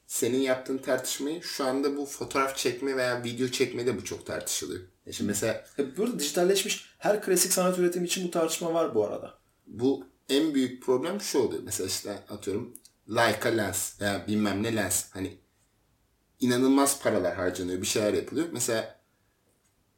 [0.08, 4.82] senin yaptığın tartışmayı şu anda bu fotoğraf çekme veya video çekmede bu çok tartışılıyor.
[5.06, 9.06] E şimdi mesela E, Burada dijitalleşmiş her klasik sanat üretimi için bu tartışma var bu
[9.06, 9.40] arada.
[9.68, 11.62] bu en büyük problem şu oluyor.
[11.64, 12.74] Mesela işte atıyorum
[13.10, 15.06] Leica lens veya bilmem ne lens.
[15.12, 15.38] Hani
[16.40, 17.82] inanılmaz paralar harcanıyor.
[17.82, 18.48] Bir şeyler yapılıyor.
[18.52, 19.00] Mesela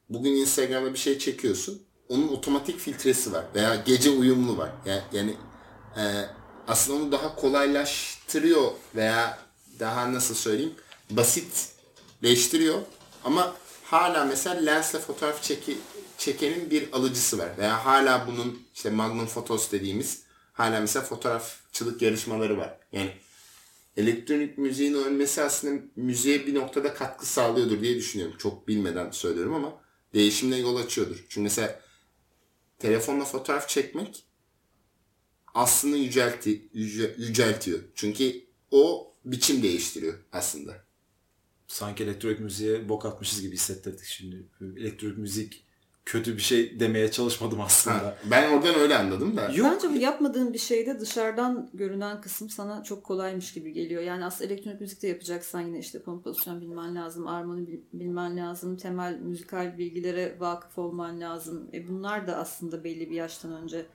[0.10, 1.87] bugün Instagram'da bir şey çekiyorsun.
[2.10, 3.46] Onun otomatik filtresi var.
[3.56, 4.72] Veya gece uyumlu var.
[4.86, 5.36] Yani, yani
[5.98, 6.04] e,
[6.68, 9.40] aslında onu daha kolaylaştırıyor veya
[9.80, 10.74] daha nasıl söyleyeyim
[11.10, 12.82] basitleştiriyor.
[13.24, 15.78] Ama hala mesela lensle fotoğraf çeki,
[16.18, 17.50] çekenin bir alıcısı var.
[17.58, 20.22] Veya hala bunun işte Magnum Photos dediğimiz
[20.54, 22.78] hala mesela fotoğrafçılık yarışmaları var.
[22.92, 23.12] Yani
[23.98, 28.36] elektronik müziğin ölmesi aslında müziğe bir noktada katkı sağlıyordur diye düşünüyorum.
[28.38, 29.82] Çok bilmeden söylüyorum ama
[30.14, 31.16] değişimle yol açıyordur.
[31.30, 31.80] Çünkü mesela
[32.80, 34.26] telefonla fotoğraf çekmek
[35.54, 37.80] aslında yücelti, yüce- yüceltiyor.
[37.96, 40.86] Çünkü o biçim değiştiriyor aslında.
[41.68, 44.48] Sanki elektronik müziğe bok atmışız gibi hissettirdik şimdi.
[44.78, 45.67] Elektronik müzik
[46.08, 47.96] kötü bir şey demeye çalışmadım aslında.
[47.98, 49.50] Ha, ben oradan öyle anladım da.
[49.56, 49.68] Yok.
[49.74, 54.02] Bence bu yapmadığın bir şeyde dışarıdan görünen kısım sana çok kolaymış gibi geliyor.
[54.04, 59.20] Yani aslında elektronik müzikte yapacaksan yine işte kompozisyon bilmen lazım, armoni bil- bilmen lazım, temel
[59.20, 61.70] müzikal bilgilere vakıf olman lazım.
[61.74, 63.86] E bunlar da aslında belli bir yaştan önce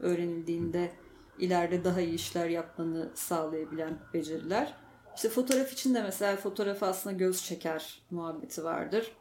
[0.00, 0.92] öğrenildiğinde
[1.38, 4.74] ileride daha iyi işler yapmanı sağlayabilen beceriler.
[5.16, 9.12] İşte fotoğraf için de mesela fotoğraf aslında göz çeker muhabbeti vardır.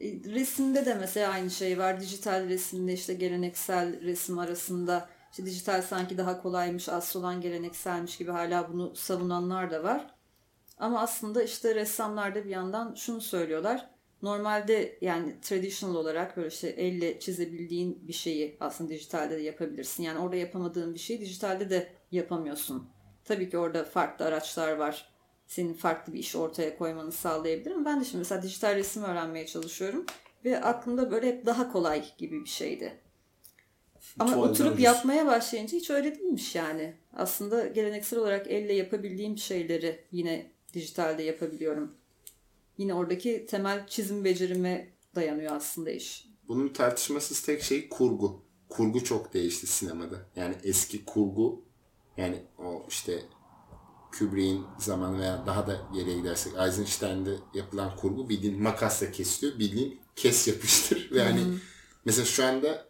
[0.00, 2.00] E, Resimde de mesela aynı şey var.
[2.00, 8.30] Dijital resimde işte geleneksel resim arasında işte dijital sanki daha kolaymış, asıl olan gelenekselmiş gibi
[8.30, 10.14] hala bunu savunanlar da var.
[10.78, 13.90] Ama aslında işte ressamlar da bir yandan şunu söylüyorlar.
[14.22, 20.02] Normalde yani traditional olarak böyle işte elle çizebildiğin bir şeyi aslında dijitalde de yapabilirsin.
[20.02, 22.88] Yani orada yapamadığın bir şeyi dijitalde de yapamıyorsun.
[23.24, 25.15] Tabii ki orada farklı araçlar var.
[25.46, 29.46] Senin farklı bir iş ortaya koymanı sağlayabilir ama ben de şimdi mesela dijital resim öğrenmeye
[29.46, 30.06] çalışıyorum.
[30.44, 33.00] Ve aklımda böyle hep daha kolay gibi bir şeydi.
[34.18, 34.84] Ama Tuvalden oturup ucuz.
[34.84, 36.94] yapmaya başlayınca hiç öyle değilmiş yani.
[37.16, 41.94] Aslında geleneksel olarak elle yapabildiğim şeyleri yine dijitalde yapabiliyorum.
[42.78, 46.28] Yine oradaki temel çizim becerime dayanıyor aslında iş.
[46.48, 48.42] Bunun tartışmasız tek şey kurgu.
[48.68, 50.16] Kurgu çok değişti sinemada.
[50.36, 51.64] Yani eski kurgu
[52.16, 53.22] yani o işte
[54.18, 59.58] Kubrick'in zamanı veya daha da geriye gidersek Eisenstein'de yapılan kurgu bildiğin makasla kesiliyor.
[59.58, 61.10] Bildiğin kes yapıştır.
[61.12, 61.40] Ve hani
[62.04, 62.88] mesela şu anda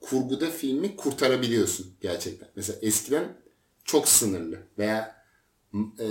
[0.00, 2.48] kurguda filmi kurtarabiliyorsun gerçekten.
[2.56, 3.36] Mesela eskiden
[3.84, 5.22] çok sınırlı veya
[6.00, 6.06] e,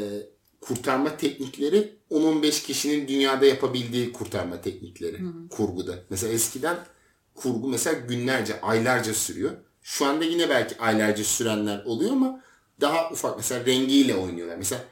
[0.62, 5.96] kurtarma teknikleri 10-15 kişinin dünyada yapabildiği kurtarma teknikleri kurguda.
[6.10, 6.78] Mesela eskiden
[7.36, 9.52] kurgu mesela günlerce, aylarca sürüyor.
[9.82, 12.44] Şu anda yine belki aylarca sürenler oluyor ama
[12.82, 14.58] daha ufak mesela rengiyle oynuyorlar.
[14.58, 14.84] Mesela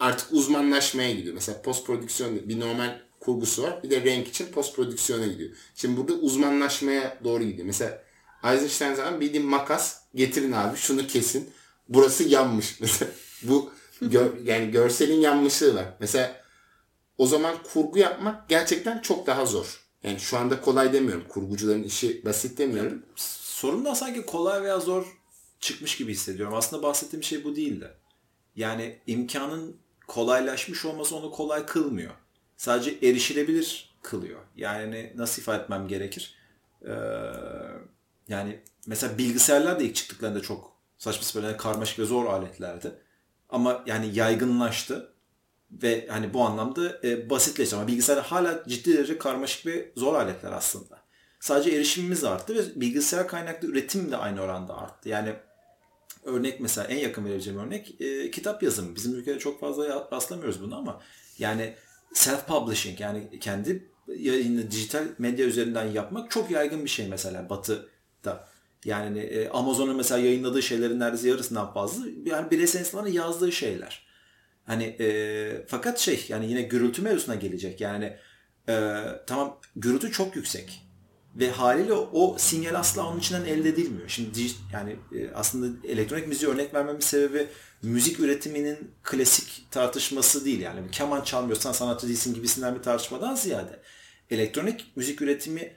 [0.00, 1.34] artık uzmanlaşmaya gidiyor.
[1.34, 3.82] Mesela post prodüksiyon bir normal kurgusu var.
[3.82, 5.50] Bir de renk için post prodüksiyona gidiyor.
[5.74, 7.66] Şimdi burada uzmanlaşmaya doğru gidiyor.
[7.66, 8.02] Mesela
[8.44, 11.50] Eisenstein zaman bildiğin makas getirin abi şunu kesin.
[11.88, 12.76] Burası yanmış.
[12.80, 13.10] Mesela
[13.42, 13.70] bu
[14.02, 15.84] gör- yani görselin yanmışlığı var.
[16.00, 16.42] Mesela
[17.18, 19.80] o zaman kurgu yapmak gerçekten çok daha zor.
[20.02, 21.24] Yani şu anda kolay demiyorum.
[21.28, 23.02] Kurgucuların işi basit demiyorum.
[23.16, 25.06] Sorundan sanki kolay veya zor
[25.62, 26.54] çıkmış gibi hissediyorum.
[26.54, 27.94] Aslında bahsettiğim şey bu değil de.
[28.56, 32.12] Yani imkanın kolaylaşmış olması onu kolay kılmıyor.
[32.56, 34.40] Sadece erişilebilir kılıyor.
[34.56, 36.34] Yani nasıl ifade etmem gerekir?
[36.86, 36.92] Ee,
[38.28, 42.92] yani mesela bilgisayarlar da ilk çıktıklarında çok saçma sapan karmaşık ve zor aletlerdi.
[43.48, 45.12] Ama yani yaygınlaştı
[45.70, 50.52] ve hani bu anlamda e, basitleşti ama bilgisayarlar hala ciddi derece karmaşık ve zor aletler
[50.52, 51.02] aslında.
[51.40, 55.08] Sadece erişimimiz arttı ve bilgisayar kaynaklı üretim de aynı oranda arttı.
[55.08, 55.34] Yani
[56.22, 58.96] örnek mesela en yakın verebileceğim örnek e, kitap yazımı.
[58.96, 61.00] Bizim ülkede çok fazla rastlamıyoruz bunu ama
[61.38, 61.74] yani
[62.14, 68.48] self-publishing yani kendi yayını dijital medya üzerinden yapmak çok yaygın bir şey mesela batıda.
[68.84, 74.06] Yani e, Amazon'un mesela yayınladığı şeylerin neredeyse yarısından fazla yani bireysel insanların yazdığı şeyler.
[74.64, 77.80] Hani e, fakat şey yani yine gürültü mevzusuna gelecek.
[77.80, 78.16] Yani
[78.68, 80.81] e, tamam gürültü çok yüksek
[81.36, 84.08] ve haliyle o sinyal asla onun içinden elde edilmiyor.
[84.08, 84.40] Şimdi
[84.72, 87.46] yani e, aslında elektronik müziği örnek vermemin sebebi
[87.82, 90.90] müzik üretiminin klasik tartışması değil yani.
[90.90, 93.80] Keman çalmıyorsan sanatçı değilsin gibisinden bir tartışmadan ziyade
[94.30, 95.72] elektronik müzik üretimi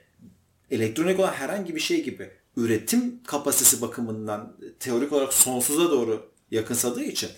[0.70, 7.30] elektronik olan herhangi bir şey gibi üretim kapasitesi bakımından teorik olarak sonsuza doğru yakınsadığı için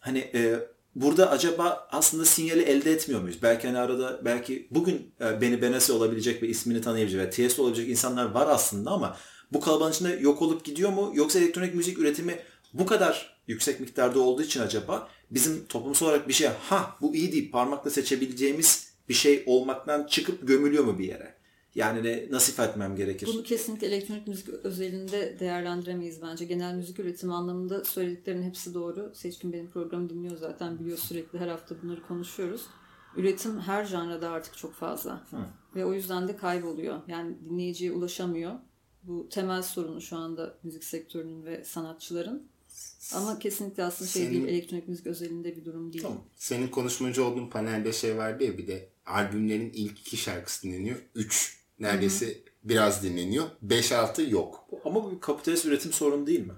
[0.00, 0.58] hani e,
[0.94, 3.38] burada acaba aslında sinyali elde etmiyor muyuz?
[3.42, 8.30] Belki hani arada belki bugün beni Benesi olabilecek ve ismini tanıyabilecek ve Tiesto olabilecek insanlar
[8.30, 9.16] var aslında ama
[9.52, 11.12] bu kalabalığın içinde yok olup gidiyor mu?
[11.14, 12.38] Yoksa elektronik müzik üretimi
[12.72, 17.32] bu kadar yüksek miktarda olduğu için acaba bizim toplumsal olarak bir şey ha bu iyi
[17.32, 21.33] deyip parmakla seçebileceğimiz bir şey olmaktan çıkıp gömülüyor mu bir yere?
[21.74, 23.28] Yani ne, nasıl ifade etmem gerekir?
[23.32, 26.44] Bunu kesinlikle elektronik müzik özelinde değerlendiremeyiz bence.
[26.44, 29.12] Genel müzik üretimi anlamında söylediklerinin hepsi doğru.
[29.14, 32.66] Seçkin benim programı dinliyor zaten biliyor sürekli her hafta bunları konuşuyoruz.
[33.16, 35.26] Üretim her janrada artık çok fazla.
[35.30, 35.36] Hı.
[35.74, 37.00] Ve o yüzden de kayboluyor.
[37.08, 38.54] Yani dinleyiciye ulaşamıyor.
[39.02, 42.48] Bu temel sorunu şu anda müzik sektörünün ve sanatçıların.
[43.14, 46.02] Ama kesinlikle aslında şey Senin, değil, elektronik müzik özelinde bir durum değil.
[46.02, 46.24] Tamam.
[46.36, 50.96] Senin konuşmacı olduğun panelde şey vardı ya bir de albümlerin ilk iki şarkısı dinleniyor.
[51.14, 52.34] Üç neredeyse Hı-hı.
[52.64, 53.44] biraz dinleniyor.
[53.62, 54.68] Beş altı yok.
[54.84, 56.54] Ama bu bir kapitalist üretim sorunu değil mi?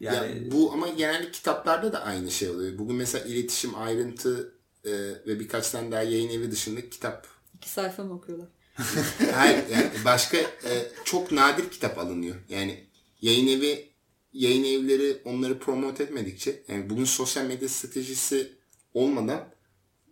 [0.00, 0.44] Yani...
[0.44, 2.78] Ya bu ama genelde kitaplarda da aynı şey oluyor.
[2.78, 4.54] Bugün mesela iletişim, ayrıntı
[4.84, 4.92] e,
[5.26, 7.26] ve birkaç tane daha yayın evi dışında kitap.
[7.54, 8.48] İki sayfa mı okuyorlar?
[9.34, 12.36] Hayır yani başka e, çok nadir kitap alınıyor.
[12.48, 12.84] Yani
[13.20, 13.94] yayın evi
[14.32, 18.52] yayın evleri onları promote etmedikçe yani bugün sosyal medya stratejisi
[18.94, 19.48] olmadan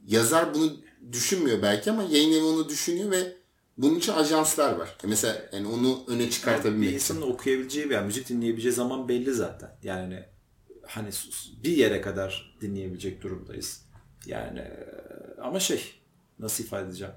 [0.06, 0.76] yazar bunu
[1.12, 3.36] düşünmüyor belki ama yayın evi onu düşünüyor ve
[3.82, 4.96] bunun için ajanslar var.
[5.04, 9.70] Mesela yani onu öne çıkartabilmek bir insanın okuyabileceği veya müzik dinleyebileceği zaman belli zaten.
[9.82, 10.24] Yani
[10.86, 11.08] hani
[11.64, 13.84] bir yere kadar dinleyebilecek durumdayız.
[14.26, 14.64] Yani
[15.42, 15.94] ama şey
[16.38, 17.14] nasıl ifade edeceğim?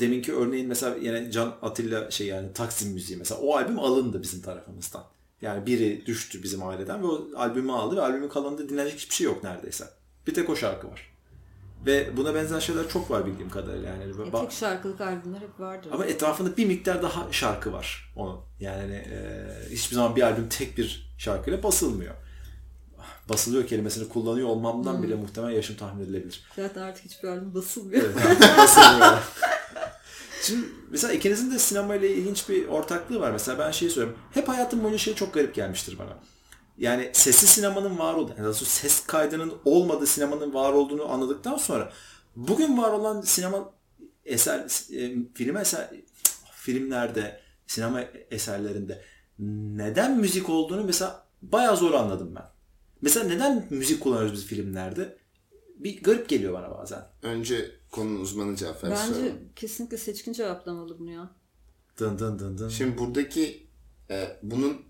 [0.00, 4.42] Deminki örneğin mesela yine Can Atilla şey yani Taksim müziği mesela o albüm alındı bizim
[4.42, 5.04] tarafımızdan.
[5.42, 9.24] Yani biri düştü bizim aileden ve o albümü aldı ve albümün kalanında dinlenecek hiçbir şey
[9.24, 9.84] yok neredeyse.
[10.26, 11.15] Bir tek o şarkı var.
[11.86, 13.88] Ve buna benzer şeyler çok var bildiğim kadarıyla.
[13.88, 15.90] Yani e, tek şarkılık albümler hep vardır.
[15.92, 18.40] Ama etrafında bir miktar daha şarkı var onun.
[18.60, 22.14] Yani e, hiçbir zaman bir albüm tek bir şarkıyla basılmıyor.
[23.28, 25.02] Basılıyor kelimesini kullanıyor olmamdan hmm.
[25.02, 26.44] bile muhtemelen yaşım tahmin edilebilir.
[26.56, 28.02] Zaten artık hiçbir albüm basılmıyor.
[28.02, 29.18] Evet, basılmıyor.
[30.42, 33.30] Şimdi mesela ikinizin de sinemayla ilginç bir ortaklığı var.
[33.30, 34.18] Mesela ben şey söylüyorum.
[34.32, 36.16] Hep hayatım boyunca şey çok garip gelmiştir bana.
[36.78, 41.92] Yani sesli sinemanın var olduğu, yani ses kaydının olmadığı sinemanın var olduğunu anladıktan sonra
[42.36, 43.72] bugün var olan sinema
[44.24, 44.60] eser,
[44.92, 45.90] e, film eser,
[46.52, 48.00] filmlerde, sinema
[48.30, 49.02] eserlerinde
[49.38, 52.44] neden müzik olduğunu mesela bayağı zor anladım ben.
[53.00, 55.18] Mesela neden müzik kullanıyoruz biz filmlerde?
[55.76, 57.06] Bir garip geliyor bana bazen.
[57.22, 59.14] Önce konunun uzmanı cevap versin.
[59.14, 61.30] Bence kesinlikle seçkin cevaplamalı bunu ya.
[61.98, 62.68] Dın dın dın dın.
[62.68, 63.66] Şimdi buradaki
[64.10, 64.82] e, bunun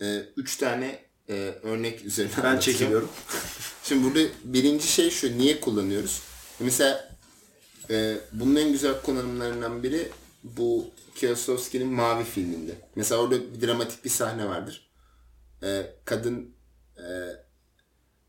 [0.00, 3.08] e, üç tane e, örnek üzerine Ben çekiliyorum.
[3.84, 5.38] Şimdi burada birinci şey şu.
[5.38, 6.22] Niye kullanıyoruz?
[6.60, 7.16] Mesela
[7.90, 10.08] e, bunun en güzel kullanımlarından biri
[10.42, 12.72] bu Kieslowski'nin Mavi filminde.
[12.96, 14.90] Mesela orada bir dramatik bir sahne vardır.
[15.62, 16.54] E, kadın
[16.96, 17.06] e,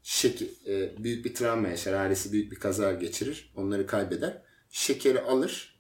[0.04, 1.94] şeker, e, büyük bir travma yaşar.
[1.94, 3.54] Ailesi büyük bir kaza geçirir.
[3.56, 4.42] Onları kaybeder.
[4.72, 5.80] Şekeri alır.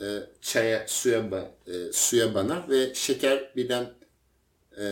[0.00, 0.06] E,
[0.40, 3.94] çaya, suya, e, suya banar ve şeker birden
[4.80, 4.84] e,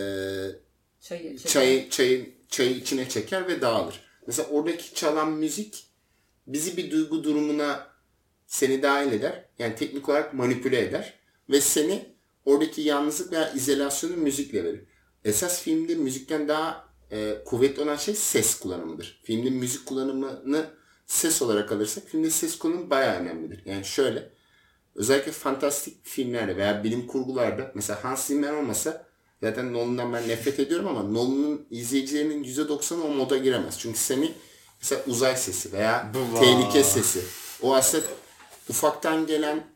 [1.08, 4.00] çayı, çayı, çayı, çayı içine çeker ve dağılır.
[4.26, 5.86] Mesela oradaki çalan müzik
[6.46, 7.86] bizi bir duygu durumuna
[8.46, 9.44] seni dahil eder.
[9.58, 11.18] Yani teknik olarak manipüle eder.
[11.50, 14.84] Ve seni oradaki yalnızlık veya izolasyonu müzikle verir.
[15.24, 19.20] Esas filmde müzikten daha e, kuvvetli olan şey ses kullanımıdır.
[19.24, 20.70] Filmde müzik kullanımını
[21.06, 23.62] ses olarak alırsak filmde ses kullanımı bayağı önemlidir.
[23.64, 24.30] Yani şöyle
[24.94, 29.07] özellikle fantastik filmlerde veya bilim kurgularda mesela Hans Zimmer olmasa
[29.42, 33.78] zaten Nolan'dan ben nefret ediyorum ama Nolan'ın izleyicilerinin %90'ı o moda giremez.
[33.78, 34.32] Çünkü seni
[34.80, 36.40] mesela uzay sesi veya Bıva.
[36.40, 37.20] tehlike sesi
[37.62, 38.04] o aslında
[38.68, 39.66] ufaktan gelen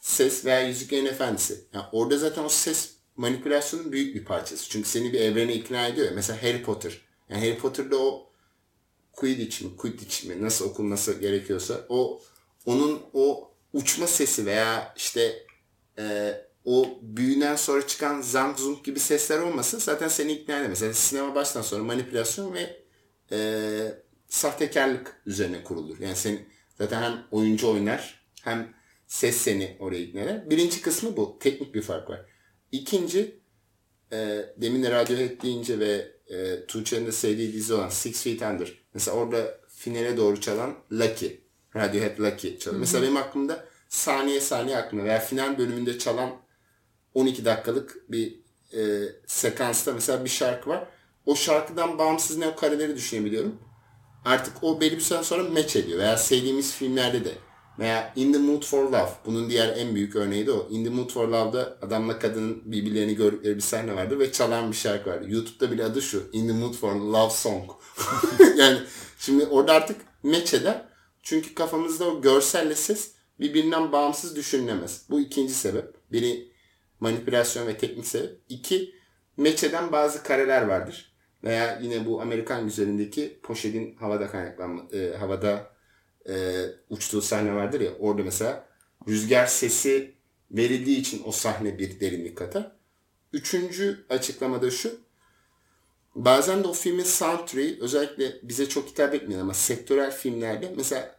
[0.00, 1.64] ses veya Yüzüklerin Efendisi.
[1.72, 4.68] Yani orada zaten o ses manipülasyonun büyük bir parçası.
[4.70, 6.12] Çünkü seni bir evrene ikna ediyor.
[6.14, 7.00] Mesela Harry Potter.
[7.28, 8.30] Yani Harry Potter'da o
[9.12, 12.22] Quidditch mi, Quidditch mi nasıl okunması gerekiyorsa o
[12.66, 15.46] onun o uçma sesi veya işte
[15.98, 16.34] e,
[16.66, 20.82] o büyüden sonra çıkan zang zung gibi sesler olmasın zaten seni ikna edemez.
[20.82, 22.82] Yani sinema baştan sonra manipülasyon ve
[23.32, 23.38] e,
[24.28, 25.98] sahtekarlık üzerine kurulur.
[26.00, 26.38] Yani sen
[26.78, 28.74] zaten hem oyuncu oynar hem
[29.06, 30.50] ses seni oraya ikna eder.
[30.50, 31.38] Birinci kısmı bu.
[31.40, 32.26] Teknik bir fark var.
[32.72, 33.40] İkinci
[34.12, 38.72] e, demin de Radiohead deyince ve e, Tuğçe'nin de sevdiği dizi olan Six Feet Under.
[38.94, 41.32] Mesela orada finale doğru çalan Lucky.
[41.76, 42.80] Radiohead Lucky çalıyor.
[42.80, 45.04] Mesela benim aklımda saniye saniye aklımda.
[45.04, 46.45] Veya final bölümünde çalan
[47.16, 48.40] 12 dakikalık bir
[48.72, 48.82] e,
[49.26, 50.88] sekansta mesela bir şarkı var.
[51.26, 53.58] O şarkıdan bağımsız ne o kareleri düşünebiliyorum.
[54.24, 55.98] Artık o belli bir süre sonra match ediyor.
[55.98, 57.32] Veya sevdiğimiz filmlerde de.
[57.78, 59.10] Veya In the Mood for Love.
[59.26, 60.68] Bunun diğer en büyük örneği de o.
[60.70, 64.76] In the Mood for Love'da adamla kadının birbirlerini gördükleri bir sahne vardı ve çalan bir
[64.76, 65.26] şarkı vardı.
[65.28, 66.30] YouTube'da bile adı şu.
[66.32, 67.70] In the Mood for Love Song.
[68.56, 68.78] yani
[69.18, 70.82] şimdi orada artık match eder.
[71.22, 73.10] Çünkü kafamızda o görselle ses
[73.40, 75.02] birbirinden bağımsız düşünülemez.
[75.10, 76.12] Bu ikinci sebep.
[76.12, 76.55] Biri
[77.00, 78.40] manipülasyon ve teknik sebep.
[78.48, 78.94] İki,
[79.36, 81.16] match eden bazı kareler vardır.
[81.44, 85.70] Veya yine bu Amerikan güzelindeki poşetin havada kaynaklanma, e, havada
[86.28, 87.90] e, uçtuğu sahne vardır ya.
[87.98, 88.66] Orada mesela
[89.08, 90.14] rüzgar sesi
[90.50, 92.72] verildiği için o sahne bir derinlik katar.
[93.32, 95.00] Üçüncü açıklamada şu.
[96.14, 101.16] Bazen de o filmin soundtrack'i özellikle bize çok hitap etmiyor ama sektörel filmlerde mesela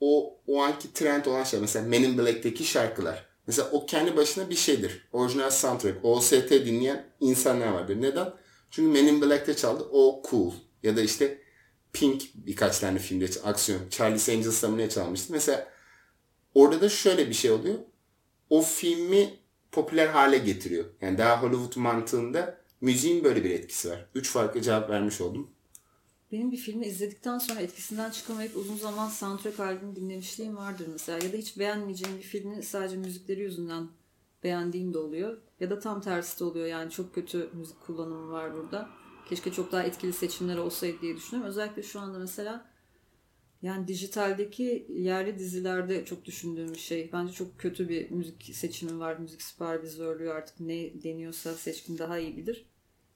[0.00, 3.31] o o anki trend olan şey mesela Men in Black'teki şarkılar.
[3.46, 5.08] Mesela o kendi başına bir şeydir.
[5.12, 6.04] Orijinal soundtrack.
[6.04, 8.02] OST dinleyen insanlar vardır.
[8.02, 8.32] Neden?
[8.70, 9.88] Çünkü Men in Black'te çaldı.
[9.92, 10.52] O cool.
[10.82, 11.38] Ya da işte
[11.92, 13.88] Pink birkaç tane filmde aksiyon.
[13.90, 15.32] Charlie's Angels'ta mı ne çalmıştı?
[15.32, 15.68] Mesela
[16.54, 17.78] orada da şöyle bir şey oluyor.
[18.50, 19.30] O filmi
[19.72, 20.84] popüler hale getiriyor.
[21.00, 24.06] Yani daha Hollywood mantığında müziğin böyle bir etkisi var.
[24.14, 25.50] Üç farklı cevap vermiş oldum.
[26.32, 31.18] Benim bir filmi izledikten sonra etkisinden çıkamayıp uzun zaman soundtrack albümü dinlemişliğim vardır mesela.
[31.26, 33.88] Ya da hiç beğenmeyeceğim bir filmi sadece müzikleri yüzünden
[34.44, 35.38] beğendiğim de oluyor.
[35.60, 36.66] Ya da tam tersi de oluyor.
[36.66, 38.88] Yani çok kötü müzik kullanımı var burada.
[39.28, 41.50] Keşke çok daha etkili seçimler olsaydı diye düşünüyorum.
[41.50, 42.70] Özellikle şu anda mesela
[43.62, 47.10] yani dijitaldeki yerli dizilerde çok düşündüğüm bir şey.
[47.12, 49.16] Bence çok kötü bir müzik seçimi var.
[49.16, 52.66] Müzik süpervizörlüğü artık ne deniyorsa seçkin daha iyi bilir.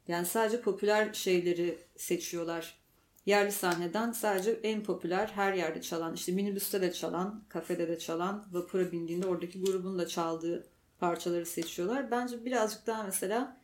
[0.09, 2.86] Yani sadece popüler şeyleri seçiyorlar.
[3.27, 8.47] Yerli sahneden sadece en popüler her yerde çalan, işte minibüste de çalan, kafede de çalan,
[8.53, 10.67] vapura bindiğinde oradaki grubun da çaldığı
[10.99, 12.11] parçaları seçiyorlar.
[12.11, 13.61] Bence birazcık daha mesela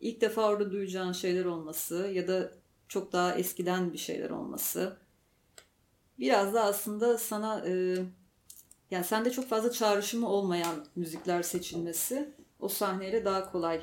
[0.00, 2.52] ilk defa orada duyacağın şeyler olması ya da
[2.88, 4.96] çok daha eskiden bir şeyler olması.
[6.18, 7.96] Biraz da aslında sana e,
[8.90, 13.82] yani sende çok fazla çağrışımı olmayan müzikler seçilmesi o sahneyle daha kolay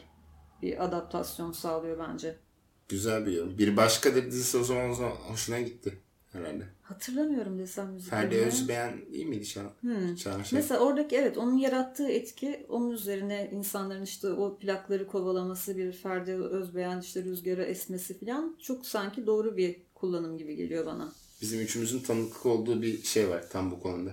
[0.62, 2.45] bir adaptasyon sağlıyor bence.
[2.90, 3.58] Güzel bir yorum.
[3.58, 6.00] Bir başka da dizisi o zaman, o zaman hoşuna gitti
[6.32, 6.64] herhalde.
[6.82, 8.30] Hatırlamıyorum desem müziklerini.
[8.30, 9.72] Ferdi Özbeğen iyi miydi şu an?
[9.80, 10.18] Hmm.
[10.18, 10.34] Şey.
[10.52, 16.34] Mesela oradaki evet onun yarattığı etki onun üzerine insanların işte o plakları kovalaması bir Ferdi
[16.34, 21.14] Özbeğen işte rüzgara esmesi falan çok sanki doğru bir kullanım gibi geliyor bana.
[21.42, 24.12] Bizim üçümüzün tanıklık olduğu bir şey var tam bu konuda.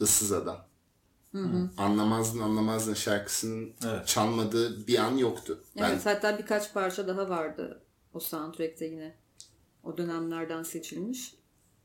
[0.00, 0.70] Issız Adam.
[1.76, 4.06] Anlamazdın anlamazdın şarkısının Evet.
[4.06, 5.64] çalmadığı bir an yoktu.
[5.76, 7.82] Ben Evet hatta birkaç parça daha vardı
[8.14, 9.14] o soundtrack'te yine
[9.84, 11.34] o dönemlerden seçilmiş.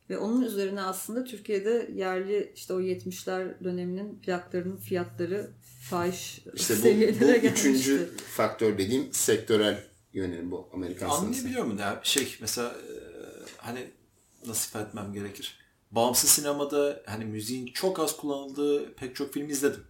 [0.10, 5.52] Ve onun üzerine aslında Türkiye'de yerli işte o 70'ler döneminin plaklarının fiyatları
[5.90, 7.70] fahiş işte bu, bu seviyelere gelmişti.
[7.70, 11.10] üçüncü faktör dediğim sektörel yönelim bu Amerikan.
[11.10, 12.00] Anlayabiliyor musun ya?
[12.04, 12.94] Şey mesela e,
[13.58, 13.92] hani
[14.46, 15.60] nasıl ifade etmem gerekir?
[15.92, 19.84] Bağımsız sinemada hani müziğin çok az kullanıldığı pek çok film izledim.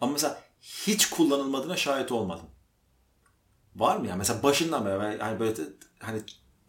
[0.00, 2.46] Ama mesela hiç kullanılmadığına şahit olmadım.
[3.76, 4.16] Var mı ya?
[4.16, 5.62] Mesela başından beri ben hani böyle de-
[5.98, 6.20] hani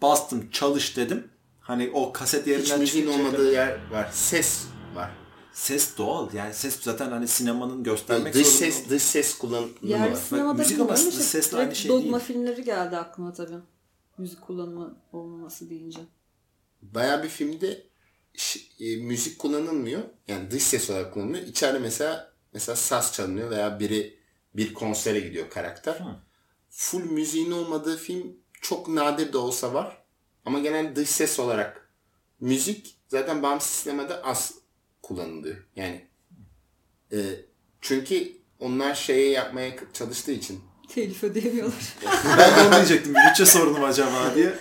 [0.02, 1.28] bastım çalış dedim.
[1.60, 4.10] Hani o kaset Hiç yerinden müziğin çıkacak- olmadığı yer var.
[4.14, 5.12] Ses var.
[5.54, 6.34] Ses doğal.
[6.34, 10.18] Yani ses zaten hani sinemanın göstermek dış zorunda ses dış ses kullanımı Yerli var.
[10.18, 12.28] sinemada müzik ama işte sesle aynı şey dogma değil.
[12.28, 13.58] filmleri geldi aklıma tabii.
[14.18, 16.00] Müzik kullanımı olmaması deyince.
[16.82, 17.84] Bayağı bir filmde
[18.80, 20.02] e, müzik kullanılmıyor.
[20.28, 21.48] Yani dış ses olarak kullanılıyor.
[21.48, 24.20] İçeride mesela mesela saz çalınıyor veya biri
[24.56, 25.94] bir konsere gidiyor karakter.
[26.00, 26.16] Hı.
[26.78, 30.04] Full müziğin olmadığı film çok nadir de olsa var.
[30.46, 31.90] Ama genel dış ses olarak
[32.40, 34.54] müzik zaten bağımsız sinemada az
[35.02, 35.56] kullanılıyor.
[35.76, 36.08] Yani
[37.12, 37.18] e,
[37.82, 41.96] çünkü onlar şeye yapmaya çalıştığı için Telif ödeyemiyorlar.
[42.38, 43.14] Ben de onu diyecektim.
[43.14, 44.54] Bütçe sorunu mu acaba diye.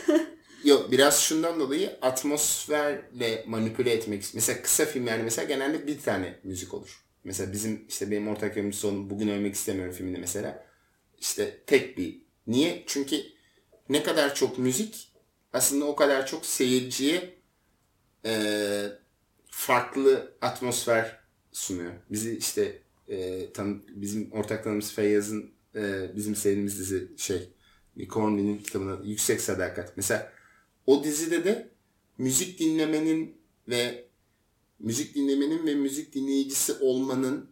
[0.64, 4.30] Yok biraz şundan dolayı atmosferle manipüle etmek.
[4.34, 7.04] Mesela kısa filmlerde mesela genelde bir tane müzik olur.
[7.24, 10.73] Mesela bizim işte benim ortak yönümcüsü olan Bugün Ölmek İstemiyorum filminde mesela.
[11.24, 12.20] İşte tek bir.
[12.46, 12.84] Niye?
[12.86, 13.16] Çünkü
[13.88, 15.12] ne kadar çok müzik
[15.52, 17.38] aslında o kadar çok seyirciye
[18.24, 18.98] eee,
[19.50, 21.20] farklı atmosfer
[21.52, 21.92] sunuyor.
[22.10, 27.48] Bizi işte eee tan bizim ortak tanımız Feyyaz'ın eee, bizim sevdiğimiz dizi şey
[28.08, 29.96] Cornwell'in kitabına Yüksek Sadakat.
[29.96, 30.32] Mesela
[30.86, 31.70] o dizide de
[32.18, 33.36] müzik dinlemenin
[33.68, 34.04] ve
[34.78, 37.50] müzik dinlemenin ve müzik dinleyicisi olmanın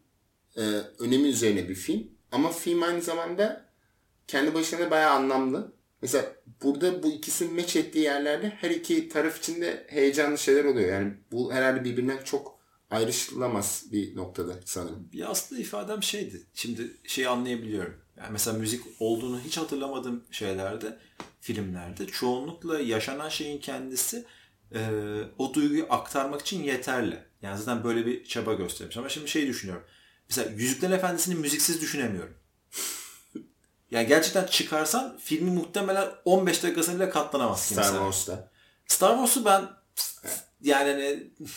[0.57, 0.61] e,
[0.99, 2.11] önemi üzerine bir film.
[2.33, 3.64] Ama film aynı zamanda
[4.26, 5.72] kendi başına bayağı anlamlı.
[6.03, 6.26] Mesela
[6.62, 10.93] burada bu ikisinin meç ettiği yerlerde her iki taraf için de heyecanlı şeyler oluyor.
[10.93, 12.59] Yani bu herhalde birbirinden çok
[12.91, 15.09] ayrışılamaz bir noktada sanırım.
[15.12, 16.43] Bir aslında ifadem şeydi.
[16.55, 17.95] Şimdi şeyi anlayabiliyorum.
[18.16, 20.99] Yani mesela müzik olduğunu hiç hatırlamadığım şeylerde,
[21.41, 24.24] filmlerde çoğunlukla yaşanan şeyin kendisi
[24.74, 24.80] e,
[25.39, 27.18] o duyguyu aktarmak için yeterli.
[27.43, 28.97] Yani zaten böyle bir çaba göstermiş.
[28.97, 29.85] Ama şimdi şey düşünüyorum.
[30.33, 32.35] Mesela Yüzüklerin Efendisi'ni müziksiz düşünemiyorum.
[33.91, 37.74] yani gerçekten çıkarsan filmi muhtemelen 15 dakikasına bile katlanamazsın.
[37.74, 37.99] Star mesela.
[37.99, 38.51] Wars'ta.
[38.87, 39.68] Star Wars'u ben
[40.62, 41.30] yani hani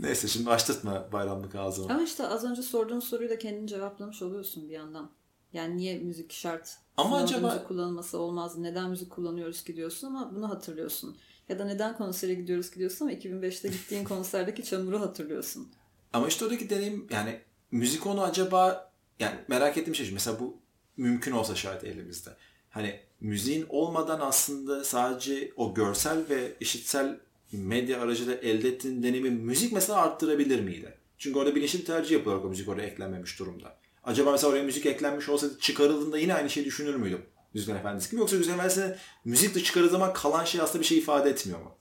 [0.00, 1.92] neyse şimdi açtırtma bayramlık ağzımı.
[1.92, 5.10] Ama işte az önce sorduğun soruyu da kendin cevaplamış oluyorsun bir yandan.
[5.52, 6.76] Yani niye müzik şart?
[6.96, 8.58] Ama Sinemada acaba- müzik kullanılması olmaz.
[8.58, 11.16] Neden müzik kullanıyoruz ki diyorsun ama bunu hatırlıyorsun.
[11.48, 15.72] Ya da neden konsere gidiyoruz ki diyorsun ama 2005'te gittiğin konserdeki çamuru hatırlıyorsun.
[16.12, 17.40] Ama işte oradaki deneyim yani
[17.70, 20.56] müzik onu acaba yani merak ettiğim şey mesela bu
[20.96, 22.30] mümkün olsa şayet elimizde.
[22.70, 27.20] Hani müziğin olmadan aslında sadece o görsel ve işitsel
[27.52, 30.94] medya aracılığıyla elde ettiğin deneyimi müzik mesela arttırabilir miydi?
[31.18, 33.76] Çünkü orada bilinçli bir tercih yapılarak o müzik oraya eklenmemiş durumda.
[34.04, 37.22] Acaba mesela oraya müzik eklenmiş olsaydı çıkarıldığında yine aynı şeyi düşünür müydüm?
[37.54, 38.94] Yüzüklerin Efendisi gibi yoksa Yüzüklerin Efendisi'nin
[39.24, 41.76] müzik de çıkarıldığı zaman kalan şey aslında bir şey ifade etmiyor mu?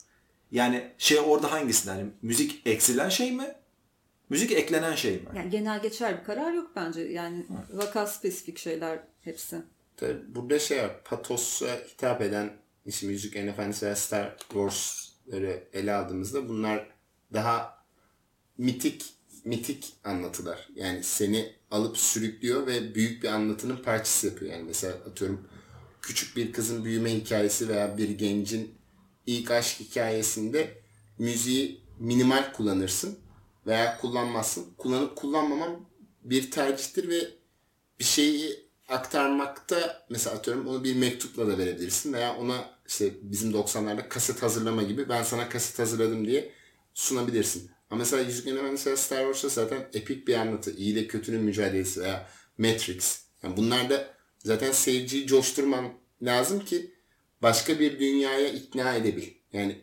[0.52, 1.98] Yani şey orada hangisinden?
[1.98, 3.56] Yani müzik eksilen şey mi?
[4.32, 5.22] Müzik eklenen şey mi?
[5.36, 7.02] Yani genel geçer bir karar yok bence.
[7.02, 9.62] Yani vaka spesifik şeyler hepsi.
[9.98, 11.04] Tabii burada şey var.
[11.04, 12.54] Patosa hitap eden
[12.86, 16.88] işte Yüzüklerin Efendisi ve Star Wars'ları ele aldığımızda bunlar
[17.34, 17.84] daha
[18.58, 19.06] mitik
[19.46, 20.70] mitik anlatılar.
[20.76, 24.52] Yani seni alıp sürüklüyor ve büyük bir anlatının parçası yapıyor.
[24.52, 25.48] Yani mesela atıyorum
[26.02, 28.76] küçük bir kızın büyüme hikayesi veya bir gencin
[29.26, 30.82] ilk aşk hikayesinde
[31.20, 33.21] müziği minimal kullanırsın
[33.68, 34.74] veya kullanmazsın.
[34.78, 35.89] Kullanıp kullanmamam
[36.24, 37.28] bir tercihtir ve
[37.99, 44.09] bir şeyi aktarmakta mesela atıyorum onu bir mektupla da verebilirsin veya ona işte bizim 90'larda
[44.09, 46.51] kaset hazırlama gibi ben sana kaset hazırladım diye
[46.93, 47.72] sunabilirsin.
[47.89, 50.72] Ama mesela Yüzüklerin Efendisi Star Wars'ta zaten epik bir anlatı.
[50.72, 53.26] iyi ile kötünün mücadelesi veya Matrix.
[53.43, 56.95] Yani bunlarda zaten seyirciyi coşturman lazım ki
[57.41, 59.28] başka bir dünyaya ikna edebil.
[59.53, 59.82] Yani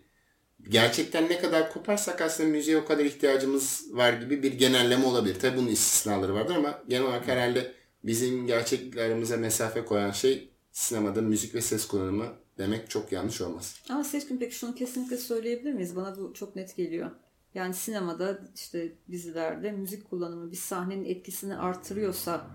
[0.69, 5.41] gerçekten ne kadar koparsak aslında müziğe o kadar ihtiyacımız var gibi bir genelleme olabilir.
[5.41, 7.73] Tabi bunun istisnaları vardır ama genel olarak herhalde
[8.05, 12.27] bizim gerçeklikle aramıza mesafe koyan şey sinemada müzik ve ses kullanımı
[12.59, 13.83] demek çok yanlış olmaz.
[13.89, 15.97] Ama Seçkin peki şunu kesinlikle söyleyebilir miyiz?
[15.97, 17.11] Bana bu çok net geliyor.
[17.55, 22.47] Yani sinemada işte dizilerde müzik kullanımı bir sahnenin etkisini artırıyorsa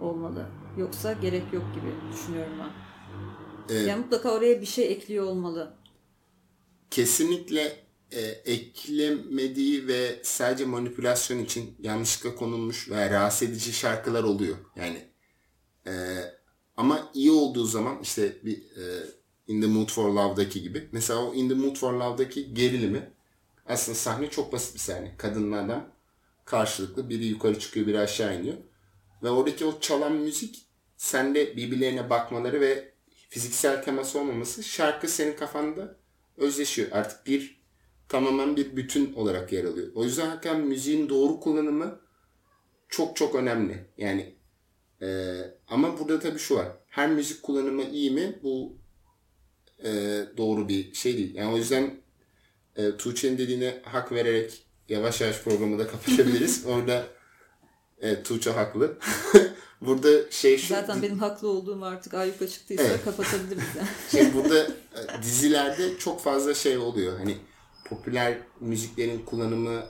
[0.00, 0.46] olmalı.
[0.78, 2.70] Yoksa gerek yok gibi düşünüyorum ben.
[3.74, 3.88] Evet.
[3.88, 5.74] Yani mutlaka oraya bir şey ekliyor olmalı.
[6.92, 7.76] Kesinlikle
[8.10, 14.56] e, eklemediği ve sadece manipülasyon için yanlışlıkla konulmuş veya rahatsız edici şarkılar oluyor.
[14.76, 15.08] Yani
[15.86, 15.92] e,
[16.76, 19.06] ama iyi olduğu zaman işte bir e,
[19.46, 20.88] In the Mood for Love'daki gibi.
[20.92, 23.10] Mesela o In the Mood for Love'daki gerilimi
[23.66, 25.14] aslında sahne çok basit bir sahne.
[25.18, 25.90] Kadınla adam
[26.44, 28.56] karşılıklı biri yukarı çıkıyor biri aşağı iniyor.
[29.22, 30.66] Ve oradaki o çalan müzik
[30.96, 32.92] sende birbirlerine bakmaları ve
[33.28, 36.01] fiziksel teması olmaması şarkı senin kafanda
[36.36, 36.88] özleşiyor.
[36.92, 37.62] Artık bir
[38.08, 39.88] tamamen bir bütün olarak yer alıyor.
[39.94, 42.00] O yüzden hakikaten müziğin doğru kullanımı
[42.88, 43.84] çok çok önemli.
[43.98, 44.34] Yani
[45.02, 45.36] e,
[45.68, 46.68] ama burada tabii şu var.
[46.88, 48.38] Her müzik kullanımı iyi mi?
[48.42, 48.76] Bu
[49.84, 49.90] e,
[50.36, 51.34] doğru bir şey değil.
[51.34, 52.00] Yani o yüzden
[52.76, 56.64] e, Tuğçe'nin dediğine hak vererek yavaş yavaş programı da kapatabiliriz.
[56.66, 57.06] Orada
[58.00, 58.98] evet, Tuğçe haklı.
[59.86, 63.04] Burada şey şu Zaten benim haklı olduğum artık ayyuka çıktıysa Evet.
[63.04, 63.62] kapatabiliriz.
[63.76, 63.88] Yani.
[64.10, 67.18] Şimdi burada e, dizilerde çok fazla şey oluyor.
[67.18, 67.36] Hani
[67.84, 69.82] popüler müziklerin kullanımı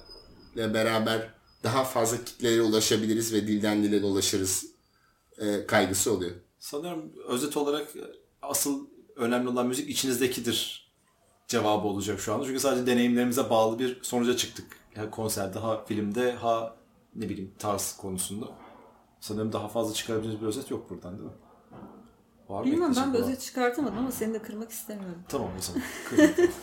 [0.54, 4.66] ile beraber daha fazla kitlelere ulaşabiliriz ve dilden dile dolaşırız
[5.38, 6.32] e, kaygısı oluyor.
[6.58, 7.88] Sanıyorum özet olarak
[8.42, 8.86] asıl
[9.16, 10.92] önemli olan müzik içinizdekidir
[11.48, 12.44] cevabı olacak şu anda.
[12.44, 14.66] Çünkü sadece deneyimlerimize bağlı bir sonuca çıktık.
[14.96, 16.76] Ya konserde, ha filmde, ha
[17.14, 18.61] ne bileyim tarz konusunda.
[19.22, 21.34] Sanırım daha fazla çıkarabileceğiniz bir özet yok buradan değil mi?
[22.48, 25.22] Var mı Bilmem ben bir özet çıkartamadım ama seni de kırmak istemiyorum.
[25.28, 25.82] Tamam o zaman.
[26.08, 26.48] Kırmızı.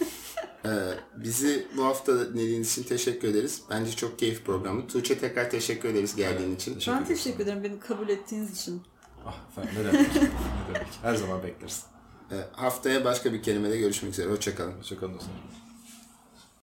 [0.66, 0.72] E,
[1.18, 3.62] bizi bu hafta dinlediğiniz için teşekkür ederiz.
[3.70, 4.88] Bence çok keyif programı.
[4.88, 6.74] Tuğçe tekrar teşekkür ederiz geldiğin için.
[6.74, 8.82] Teşekkür ben teşekkür ederim beni kabul ettiğiniz için.
[9.26, 10.16] ah efendim ne demek.
[10.16, 10.88] ne demek.
[11.02, 11.86] Her zaman bekleriz.
[12.32, 14.32] E, haftaya başka bir kelimede görüşmek üzere.
[14.32, 14.78] Hoşçakalın.
[14.78, 15.34] Hoşçakalın dostlar.